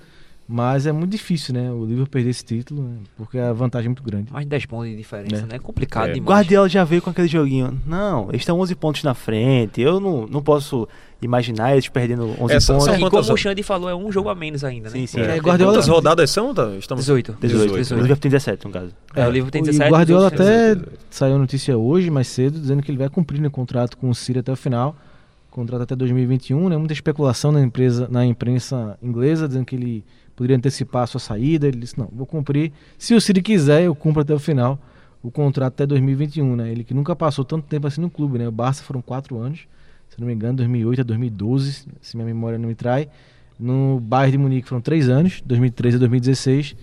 [0.55, 1.71] Mas é muito difícil, né?
[1.73, 4.31] O Liverpool perder esse título, né, porque a vantagem é muito grande.
[4.31, 5.47] Mais de 10 pontos de diferença, É.
[5.47, 5.55] né?
[5.57, 6.13] É complicado É.
[6.13, 6.29] demais.
[6.29, 7.81] Guardiola já veio com aquele joguinho.
[7.87, 9.81] Não, eles estão 11 pontos na frente.
[9.81, 10.87] Eu não, não posso
[11.23, 12.85] imaginar eles perdendo 11 Essa- pontos.
[12.85, 14.97] são E como o Xande falou, é um jogo a menos ainda, né?
[14.99, 15.21] Sim, sim.
[15.21, 16.53] É, É, Guardiola- Quantas rodadas são?
[16.53, 16.69] Tá?
[16.79, 17.03] Estamos...
[17.05, 17.35] 18.
[17.41, 17.75] 18.
[17.75, 17.93] 18.
[17.95, 18.91] O Liverpool tem 17, no caso.
[19.15, 19.89] É, o Liverpool tem E 17.
[19.91, 20.99] O Guardiola os outros têm até 18.
[21.09, 24.41] saiu notícia hoje, mais cedo, dizendo que ele vai cumprir o contrato com o City
[24.41, 24.95] até o final.
[25.51, 26.77] Contrato até 2021, né?
[26.77, 30.05] Muita especulação na empresa, na imprensa inglesa, dizendo que ele
[30.37, 31.67] poderia antecipar a sua saída.
[31.69, 32.73] Ele disse: "Não, vou cumprir.
[32.99, 34.79] Se o City quiser, eu cumpro até o final
[35.23, 36.71] o contrato até 2021, né?
[36.73, 38.49] Ele que nunca passou tanto tempo assim no clube, né?
[38.49, 39.61] O Barça foram quatro anos,
[40.09, 43.09] se não me engano, 2008 a 2012, se minha memória não me trai.
[43.59, 46.75] No Bayern de Munique foram três anos, 2013 a 2016.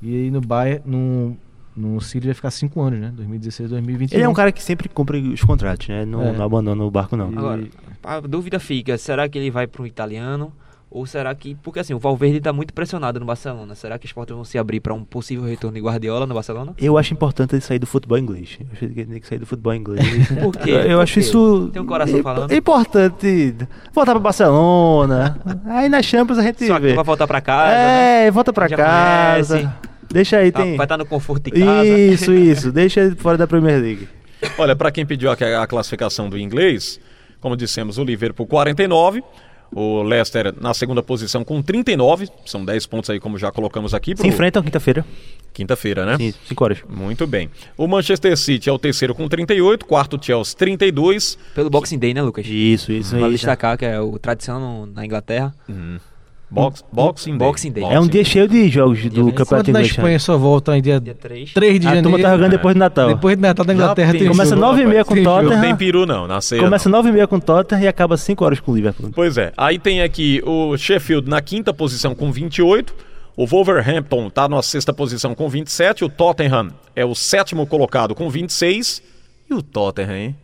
[0.00, 1.36] E aí no Bayern, no,
[1.76, 3.12] no City vai ficar cinco anos, né?
[3.16, 4.16] 2016 a 2021.
[4.16, 6.04] Ele é um cara que sempre cumpre os contratos, né?
[6.04, 6.32] Não, É.
[6.32, 7.32] não abandona o barco, não.
[7.32, 7.68] E- Agora,
[8.04, 10.52] a dúvida fica, será que ele vai para um italiano?
[10.90, 11.54] Ou será que.
[11.56, 13.74] Porque assim, o Valverde tá muito pressionado no Barcelona.
[13.74, 16.72] Será que os portas vão se abrir para um possível retorno de Guardiola no Barcelona?
[16.78, 18.56] Eu acho importante ele sair do futebol inglês.
[18.58, 20.02] Eu acho que ele tem que sair do futebol inglês.
[20.42, 20.70] Por quê?
[20.70, 21.20] Eu, Por acho quê?
[21.20, 21.70] isso.
[21.74, 22.50] Tem um coração falando.
[22.52, 23.54] É importante
[23.92, 25.38] voltar pra Barcelona.
[25.66, 27.74] Aí na Champions a gente Só que vai voltar para casa.
[27.74, 28.26] né?
[28.26, 29.56] É, volta pra Já casa.
[29.58, 29.70] conhece.
[30.10, 30.74] Deixa aí, Tá- tem.
[30.76, 31.86] Vai estar no conforto de casa.
[31.86, 32.72] Isso, isso.
[32.72, 34.08] Deixa ele fora da Premier League.
[34.56, 36.98] Olha, para quem pediu a, a classificação do inglês,
[37.40, 39.22] como dissemos, o Liverpool 49,
[39.72, 44.10] o Leicester na segunda posição com 39, são 10 pontos aí, como já colocamos aqui.
[44.12, 45.04] Se pro- enfrentam quinta-feira.
[45.52, 46.16] Quinta-feira, né?
[46.16, 46.78] Sim, 5 horas.
[46.88, 47.50] Muito bem.
[47.76, 52.22] O Manchester City é o terceiro com 38, quarto Chelsea 32, Pelo Boxing Day, né,
[52.22, 52.46] Lucas?
[52.46, 53.32] Isso, isso Vale aí.
[53.32, 55.52] destacar que é o tradição no- na Inglaterra.
[56.50, 57.38] Box, Boxing Day.
[57.46, 57.84] Boxing Day.
[57.84, 59.86] É um dia cheio de jogos do campeonato Enquanto na inglês.
[59.88, 59.92] né?
[59.92, 61.52] Espanha só volta em dia Dia 3.
[61.52, 62.08] 3 de A janeiro.
[62.10, 63.08] turma tá jogando depois do Natal.
[63.08, 64.60] Depois de Natal da Inglaterra tem Começa jogo.
[64.62, 65.36] 9 e meia com Tem jogo.
[65.42, 65.76] Não tem Tottenham.
[65.76, 66.98] peru não, na ceia Começa não.
[66.98, 69.10] 9 e meia com Tottenham e acaba 5 horas com o Liverpool.
[69.14, 69.52] Pois é.
[69.56, 72.94] Aí tem aqui o Sheffield na quinta posição com 28.
[73.36, 76.04] O Wolverhampton está na sexta posição com 27.
[76.04, 79.00] O Tottenham é o sétimo colocado com 26.
[79.50, 80.36] E o Tottenham, hein?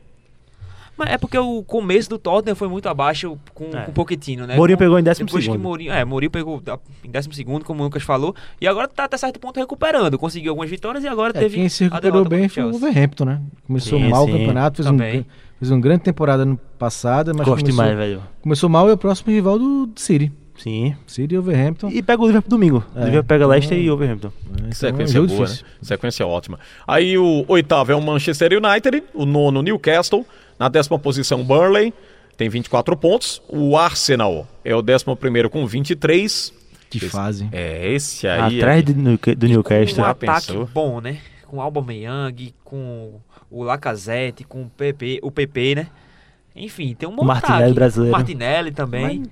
[0.96, 3.82] Mas é porque o começo do Tottenham foi muito abaixo com, É.
[3.82, 4.54] com o Pochettino, né?
[4.56, 5.58] Mourinho Com- pegou em décimo depois segundo.
[5.58, 6.62] Que Mourinho, é, Mourinho pegou
[7.04, 10.16] em décimo segundo, como o Lucas falou, e agora tá até certo ponto recuperando.
[10.18, 12.70] Conseguiu algumas vitórias e agora É, teve quem se recuperou bem foi o.
[12.70, 13.40] Wolverhampton, né?
[13.66, 14.30] Começou Sim, mal sim.
[14.34, 15.26] o campeonato, fez, um, Também.
[15.58, 18.22] fez uma grande temporada no passado, mas Gosto começou, demais, velho.
[18.40, 20.32] começou mal e é o próximo rival do City.
[20.56, 20.94] Sim.
[21.06, 21.88] City e Wolverhampton.
[21.90, 22.84] E pega o Liverpool domingo.
[22.94, 23.00] É.
[23.00, 24.28] O Liverpool pega Leicester e Wolverhampton.
[24.28, 24.54] né?
[24.56, 25.58] Então, é Sequência jogo boa, né?
[25.82, 26.58] Sequência ótima.
[26.86, 30.24] Aí o oitavo é o Manchester United, o nono Newcastle,
[30.58, 31.92] na décima posição Burnley,
[32.36, 33.42] tem 24 pontos.
[33.48, 36.52] O Arsenal é o décimo primeiro com 23.
[36.88, 37.48] Que Esse- fase.
[37.50, 38.58] É, esse aí.
[38.58, 40.04] Atrás é- do, Newca- do Com um Newcastle.
[40.04, 40.68] ataque pensou?
[40.72, 41.18] bom, né?
[41.48, 45.86] Com o Aubameyang, com o Lacazette, com o PP, o PP, né?
[46.54, 47.74] Enfim, tem um bom O Martinelli ataque.
[47.74, 48.14] brasileiro.
[48.14, 49.24] O Martinelli também.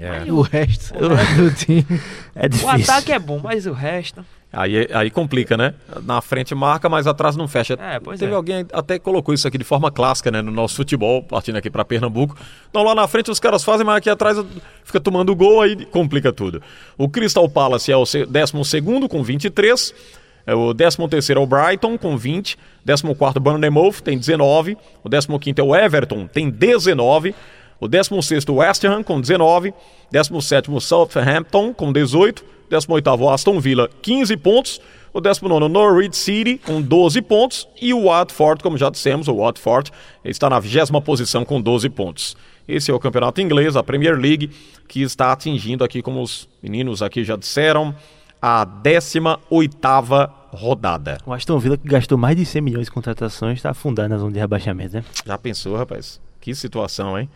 [0.00, 0.32] É.
[0.32, 1.86] O resto o resto do time.
[2.34, 2.70] É O difícil.
[2.70, 4.24] ataque é bom, mas o resto...
[4.54, 5.72] Aí, aí complica, né?
[6.02, 7.72] Na frente marca, mas atrás não fecha.
[7.80, 8.34] É, pois Teve é.
[8.34, 10.42] alguém até colocou isso aqui de forma clássica, né?
[10.42, 12.36] No nosso futebol, partindo aqui para Pernambuco.
[12.68, 14.36] Então lá na frente os caras fazem, mas aqui atrás
[14.84, 16.60] fica tomando gol, aí complica tudo.
[16.98, 19.94] O Crystal Palace é o se- décimo segundo com 23.
[20.46, 22.58] É o 13 terceiro é o Brighton com 20.
[22.84, 24.76] 14 quarto Bournemouth tem 19.
[25.02, 27.34] O 15 quinto é o Everton, tem 19.
[27.82, 29.74] O 16º West Ham com 19,
[30.14, 34.80] 17º Southampton com 18, 18º Aston Villa 15 pontos,
[35.12, 39.90] o 19º Norwich City com 12 pontos e o Watford, como já dissemos, o Watford
[40.24, 42.36] está na 20ª posição com 12 pontos.
[42.68, 44.52] Esse é o campeonato inglês, a Premier League,
[44.86, 47.92] que está atingindo aqui, como os meninos aqui já disseram,
[48.40, 51.18] a 18ª rodada.
[51.26, 54.30] O Aston Villa, que gastou mais de 100 milhões de contratações, está afundando na zona
[54.30, 55.04] de rebaixamento, né?
[55.26, 56.20] Já pensou, rapaz?
[56.40, 57.28] Que situação, hein?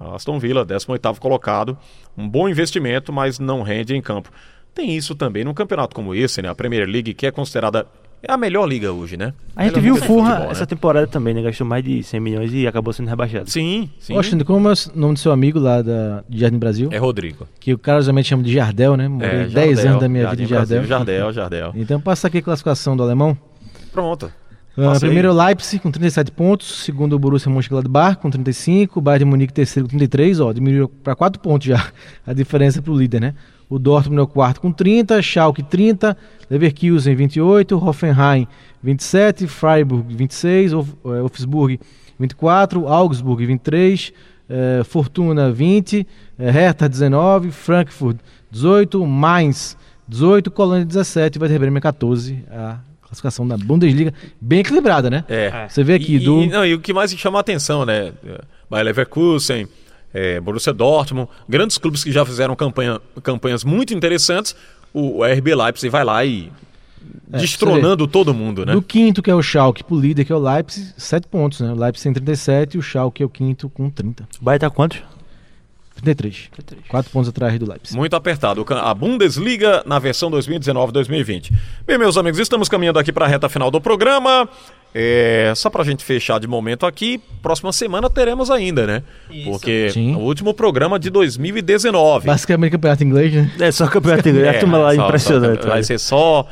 [0.00, 1.76] Aston Villa, 18º colocado,
[2.16, 4.30] um bom investimento, mas não rende em campo.
[4.74, 6.48] Tem isso também num campeonato como esse, né?
[6.48, 7.86] A Premier League, que é considerada
[8.20, 9.32] é a melhor liga hoje, né?
[9.54, 10.66] A gente viu o Furra futebol, essa né?
[10.66, 11.40] temporada também, né?
[11.42, 13.48] Gastou mais de 100 milhões e acabou sendo rebaixado.
[13.48, 14.16] Sim, sim.
[14.16, 16.88] Ô, Xande, como é o nome do seu amigo lá da, de Jardim Brasil?
[16.92, 17.46] É Rodrigo.
[17.60, 19.06] Que o cara geralmente chama de Jardel, né?
[19.06, 20.78] Morei É, 10 Jardel, anos da minha Jardim vida em Jardel.
[20.78, 21.72] Brasil, Jardel, Jardel.
[21.76, 23.38] Então passa aqui a classificação do alemão.
[23.92, 24.32] Pronto.
[24.78, 29.24] Uh, primeiro o Leipzig com 37 pontos, segundo o Borussia Mönchengladbach com 35, o Bayern
[29.24, 31.84] de Munique terceiro com 33, ó, diminuiu para 4 pontos já
[32.26, 33.34] a diferença pro líder, né?
[33.68, 36.16] O Dortmund é o quarto com 30, Schalke 30,
[36.48, 38.46] Leverkusen 28, Hoffenheim
[38.82, 41.80] 27, Freiburg 26, Wolf- eh, Wolfsburg
[42.18, 44.12] 24, Augsburg 23,
[44.48, 46.06] eh, Fortuna 20,
[46.38, 48.16] eh, Hertha 19, Frankfurt
[48.50, 49.76] 18, Mainz
[50.08, 52.42] 18, Colônia 17, Werder Bremen 14.
[52.50, 55.24] A classificação da Bundesliga bem equilibrada, né?
[55.28, 55.66] É.
[55.68, 58.12] Você vê aqui e, do e, não, e o que mais chama a atenção, né?
[58.70, 59.66] Bayer Leverkusen,
[60.12, 64.54] é, Borussia Dortmund, grandes clubes que já fizeram campanha, campanhas muito interessantes.
[64.92, 66.50] O, o RB Leipzig vai lá e
[67.32, 68.72] É, destronando todo mundo, né?
[68.72, 71.72] Do quinto, que é o Schalke, pro líder, que é o Leipzig, 7 pontos, né?
[71.72, 74.28] O Leipzig tem 37 e o Schalke é o quinto com 30.
[74.40, 75.02] O Bahia tá quantos?
[76.02, 76.50] 33.
[76.88, 77.96] 4 pontos atrás do Leipzig.
[77.96, 78.64] Muito apertado.
[78.70, 81.52] A Bundesliga na versão 2019-2020.
[81.86, 84.48] Bem, meus amigos, estamos caminhando aqui para a reta final do programa.
[84.94, 89.02] É, só para a gente fechar de momento aqui, próxima semana teremos ainda, né?
[89.44, 90.14] Porque Sim.
[90.14, 92.26] o último programa de 2019.
[92.26, 93.50] Basicamente, campeonato inglês, né?
[93.60, 94.46] É só campeonato inglês.
[94.46, 95.62] É, a turma lá só- impressionante.
[95.62, 96.46] só- vai ser só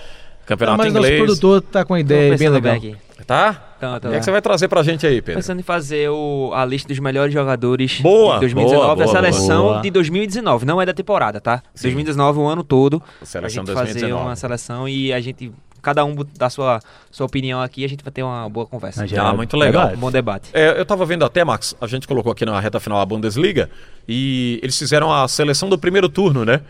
[0.44, 1.22] campeonato mas nosso inglês.
[1.24, 2.74] produtor tá com uma ideia bem legal.
[2.76, 2.94] aqui.
[3.27, 3.74] Tá?
[3.77, 5.41] Então, O que, é que você vai trazer pra gente aí, Pedro?
[5.41, 9.16] Pensando em fazer o- a lista dos melhores jogadores Boa, de 2019 boa, da boa,
[9.16, 9.81] seleção boa.
[9.83, 11.61] de 2019, não é da temporada, tá?
[11.81, 13.03] 2019 o ano todo.
[13.24, 14.01] Seleção a gente 2019.
[14.01, 15.53] fazer uma seleção e a gente
[15.83, 19.03] cada um dar sua sua opinião aqui, a gente vai ter uma boa conversa.
[19.03, 19.89] Ah, já Ah, muito legal.
[19.93, 20.51] Um bom debate.
[20.53, 23.68] É, eu tava vendo até, Max, a gente colocou aqui na reta final a Bundesliga
[24.09, 26.61] e eles fizeram a seleção do primeiro turno, né?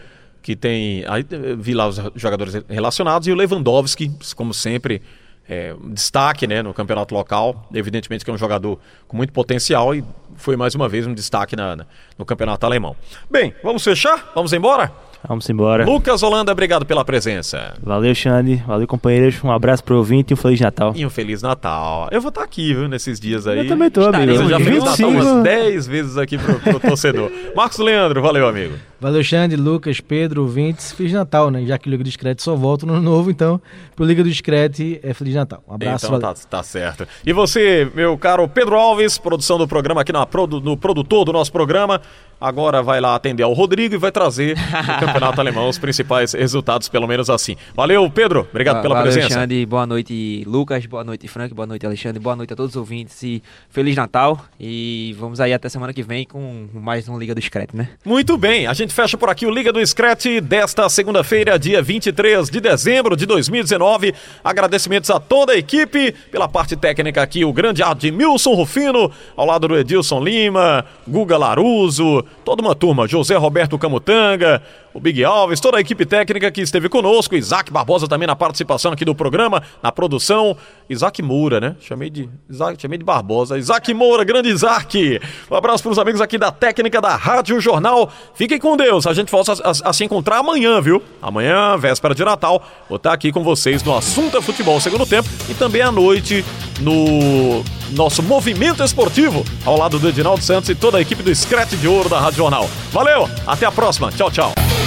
[0.43, 1.05] Que tem.
[1.09, 5.03] Aí eh, vi lá os jogadores relacionados e o Lewandowski, como sempre,
[5.49, 7.69] é, um destaque né, no campeonato local.
[7.73, 10.05] Evidentemente que é um jogador com muito potencial e
[10.37, 11.87] foi mais uma vez um destaque na- na-
[12.19, 12.95] no campeonato alemão.
[13.31, 14.33] Bem, vamos fechar?
[14.35, 14.93] Vamos embora?
[15.29, 15.85] Vamos embora.
[15.85, 17.75] Lucas Holanda, obrigado pela presença.
[17.83, 18.63] Valeu, Xande.
[18.67, 19.43] Valeu, companheiros.
[19.43, 20.93] Um abraço pro ouvinte e um Feliz Natal.
[20.95, 22.09] E um Feliz Natal.
[22.13, 23.59] Eu vou estar aqui, viu, nesses dias aí.
[23.59, 24.33] Eu também tô, amigo.
[24.33, 25.11] Eu já fiz Natal 25.
[25.11, 27.31] umas 10 vezes aqui pro, pro torcedor.
[27.57, 28.75] Marcos Leandro, valeu, amigo.
[28.99, 30.93] Valeu, Xande, Lucas, Pedro, ouvintes.
[30.93, 31.65] Feliz Natal, né?
[31.67, 33.61] Já que o Liga do Discreto só volta no ano novo, então,
[33.95, 35.63] pro Liga do Discreto é Feliz Natal.
[35.69, 36.35] Um abraço, então valeu.
[36.35, 37.07] tá, tá certo.
[37.25, 40.27] E você, meu caro Pedro Alves, produção do programa aqui na,
[40.63, 42.01] no produtor do nosso programa,
[42.41, 46.89] agora vai lá atender ao Rodrigo e vai trazer no Campeonato Alemão os principais resultados,
[46.89, 47.57] pelo menos assim.
[47.75, 48.47] Valeu, Pedro.
[48.51, 49.35] Obrigado Va- pela Valeu, presença.
[49.35, 49.65] Alexandre.
[49.67, 50.85] Boa noite, Lucas.
[50.87, 51.55] Boa noite, Frank.
[51.55, 52.21] Boa noite, Alexandre.
[52.21, 53.23] Boa noite a todos os ouvintes.
[53.23, 54.45] E Feliz Natal.
[54.61, 57.89] E vamos aí até semana que vem com mais um Liga do Screte, né?
[58.05, 62.51] Muito bem, a gente fecha por aqui o Liga do Scratch desta segunda-feira, dia 23
[62.51, 64.15] de dezembro de 2019.
[64.45, 69.69] Agradecimentos a toda a equipe, pela parte técnica aqui, o grande Admilson Rufino, ao lado
[69.69, 74.63] do Edilson Lima, Guga Laruso, toda uma turma, José Roberto Camutanga,
[74.97, 78.93] o Big Alves, toda a equipe técnica que esteve conosco, Isaac Barbosa também na participação
[78.93, 80.57] aqui do programa, na produção,
[80.89, 81.77] Isaac Moura, né?
[81.81, 85.21] Chamei de, Isaac, chamei de Barbosa, Isaac Moura, grande Isaac.
[85.51, 88.11] Um abraço para os amigos aqui da técnica da Rádio Jornal.
[88.35, 91.03] Fiquem com Deus, a gente volta a, a- a se encontrar amanhã, viu?
[91.21, 95.29] Amanhã, véspera de Natal, vou estar aqui com vocês no Assunto é Futebol Segundo Tempo
[95.51, 96.43] e também à noite
[96.81, 101.77] no nosso movimento esportivo, ao lado do Edinaldo Santos e toda a equipe do Screte
[101.77, 102.69] de Ouro da Rádio Jornal.
[102.93, 104.86] Valeu, até a próxima, tchau, tchau.